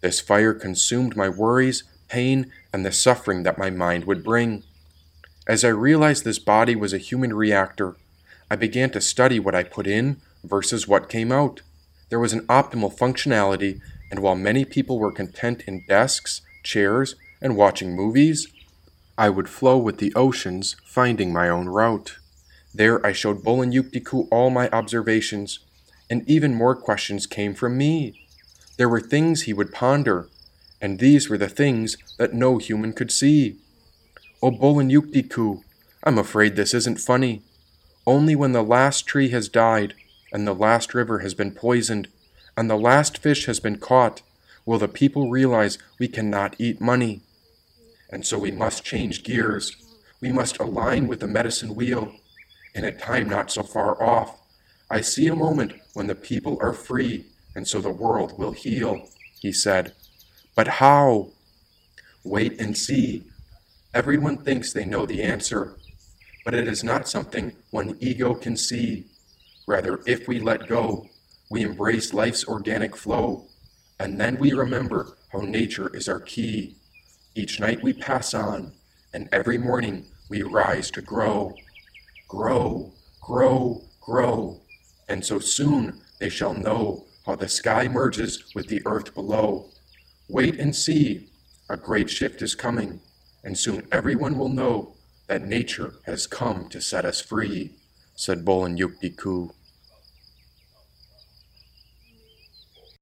This 0.00 0.20
fire 0.20 0.54
consumed 0.54 1.16
my 1.16 1.28
worries, 1.28 1.84
pain, 2.08 2.50
and 2.72 2.84
the 2.84 2.92
suffering 2.92 3.42
that 3.42 3.58
my 3.58 3.70
mind 3.70 4.04
would 4.04 4.22
bring. 4.22 4.62
As 5.46 5.64
I 5.64 5.68
realized 5.68 6.24
this 6.24 6.38
body 6.38 6.76
was 6.76 6.92
a 6.92 6.98
human 6.98 7.34
reactor, 7.34 7.96
I 8.50 8.56
began 8.56 8.90
to 8.90 9.00
study 9.00 9.40
what 9.40 9.54
I 9.54 9.64
put 9.64 9.86
in 9.86 10.20
versus 10.44 10.88
what 10.88 11.08
came 11.08 11.32
out. 11.32 11.62
There 12.08 12.18
was 12.18 12.32
an 12.32 12.46
optimal 12.46 12.96
functionality, 12.96 13.80
and 14.10 14.20
while 14.20 14.34
many 14.34 14.64
people 14.64 14.98
were 14.98 15.12
content 15.12 15.62
in 15.66 15.84
desks, 15.88 16.42
chairs, 16.62 17.14
and 17.40 17.56
watching 17.56 17.96
movies, 17.96 18.48
I 19.16 19.30
would 19.30 19.48
flow 19.48 19.78
with 19.78 19.98
the 19.98 20.12
oceans, 20.14 20.76
finding 20.84 21.32
my 21.32 21.48
own 21.48 21.68
route. 21.68 22.18
There 22.74 23.04
I 23.04 23.12
showed 23.12 23.42
Bolin 23.42 23.72
Yuktiku 23.72 24.28
all 24.30 24.50
my 24.50 24.68
observations, 24.70 25.60
and 26.08 26.28
even 26.28 26.54
more 26.54 26.74
questions 26.74 27.26
came 27.26 27.54
from 27.54 27.76
me. 27.76 28.26
There 28.78 28.88
were 28.88 29.00
things 29.00 29.42
he 29.42 29.52
would 29.52 29.72
ponder, 29.72 30.28
and 30.80 30.98
these 30.98 31.28
were 31.28 31.38
the 31.38 31.48
things 31.48 31.96
that 32.18 32.34
no 32.34 32.58
human 32.58 32.92
could 32.92 33.10
see. 33.10 33.56
Oh, 34.42 34.50
Bolin 34.50 34.90
Yuktiku, 34.90 35.62
I'm 36.04 36.18
afraid 36.18 36.56
this 36.56 36.74
isn't 36.74 37.00
funny. 37.00 37.42
Only 38.06 38.34
when 38.34 38.52
the 38.52 38.64
last 38.64 39.06
tree 39.06 39.28
has 39.28 39.48
died, 39.48 39.94
and 40.32 40.46
the 40.46 40.54
last 40.54 40.94
river 40.94 41.20
has 41.20 41.34
been 41.34 41.52
poisoned, 41.52 42.08
and 42.56 42.68
the 42.68 42.76
last 42.76 43.18
fish 43.18 43.46
has 43.46 43.60
been 43.60 43.76
caught, 43.76 44.22
will 44.64 44.78
the 44.78 44.88
people 44.88 45.30
realize 45.30 45.78
we 45.98 46.08
cannot 46.08 46.56
eat 46.58 46.80
money. 46.80 47.20
And 48.10 48.26
so 48.26 48.38
we 48.38 48.50
must 48.50 48.84
change 48.84 49.22
gears. 49.22 49.76
We 50.20 50.32
must 50.32 50.58
align 50.58 51.06
with 51.06 51.20
the 51.20 51.26
medicine 51.26 51.74
wheel. 51.74 52.14
In 52.74 52.84
a 52.84 52.92
time 52.92 53.28
not 53.28 53.50
so 53.50 53.62
far 53.62 54.02
off, 54.02 54.38
I 54.90 55.00
see 55.00 55.26
a 55.28 55.36
moment 55.36 55.74
when 55.94 56.06
the 56.06 56.14
people 56.14 56.58
are 56.60 56.72
free, 56.72 57.26
and 57.54 57.68
so 57.68 57.80
the 57.80 57.90
world 57.90 58.38
will 58.38 58.52
heal, 58.52 59.08
he 59.40 59.52
said. 59.52 59.92
But 60.54 60.68
how? 60.68 61.28
Wait 62.24 62.60
and 62.60 62.76
see. 62.76 63.24
Everyone 63.94 64.38
thinks 64.38 64.72
they 64.72 64.84
know 64.84 65.04
the 65.04 65.22
answer, 65.22 65.76
but 66.44 66.54
it 66.54 66.68
is 66.68 66.82
not 66.84 67.08
something 67.08 67.52
one 67.70 67.96
ego 68.00 68.34
can 68.34 68.56
see. 68.56 69.06
Rather, 69.66 70.00
if 70.06 70.26
we 70.26 70.40
let 70.40 70.68
go, 70.68 71.06
we 71.50 71.62
embrace 71.62 72.12
life's 72.12 72.46
organic 72.46 72.96
flow, 72.96 73.46
and 73.98 74.20
then 74.20 74.36
we 74.38 74.52
remember 74.52 75.16
how 75.32 75.40
nature 75.40 75.94
is 75.94 76.08
our 76.08 76.20
key. 76.20 76.76
Each 77.34 77.60
night 77.60 77.82
we 77.82 77.92
pass 77.92 78.34
on, 78.34 78.72
and 79.14 79.28
every 79.32 79.58
morning 79.58 80.06
we 80.28 80.42
rise 80.42 80.90
to 80.92 81.02
grow. 81.02 81.54
Grow, 82.28 82.92
grow, 83.20 83.82
grow. 84.00 84.60
And 85.08 85.24
so 85.24 85.38
soon 85.38 86.00
they 86.18 86.28
shall 86.28 86.54
know 86.54 87.04
how 87.26 87.36
the 87.36 87.48
sky 87.48 87.86
merges 87.86 88.52
with 88.54 88.68
the 88.68 88.82
earth 88.86 89.14
below. 89.14 89.68
Wait 90.28 90.58
and 90.58 90.74
see, 90.74 91.28
a 91.68 91.76
great 91.76 92.10
shift 92.10 92.42
is 92.42 92.54
coming, 92.54 93.00
and 93.44 93.56
soon 93.56 93.86
everyone 93.92 94.38
will 94.38 94.48
know 94.48 94.94
that 95.28 95.46
nature 95.46 95.94
has 96.04 96.26
come 96.26 96.68
to 96.68 96.80
set 96.80 97.04
us 97.04 97.20
free, 97.20 97.74
said 98.22 98.44
Bolin 98.44 98.78
Yuktiku. 98.78 99.50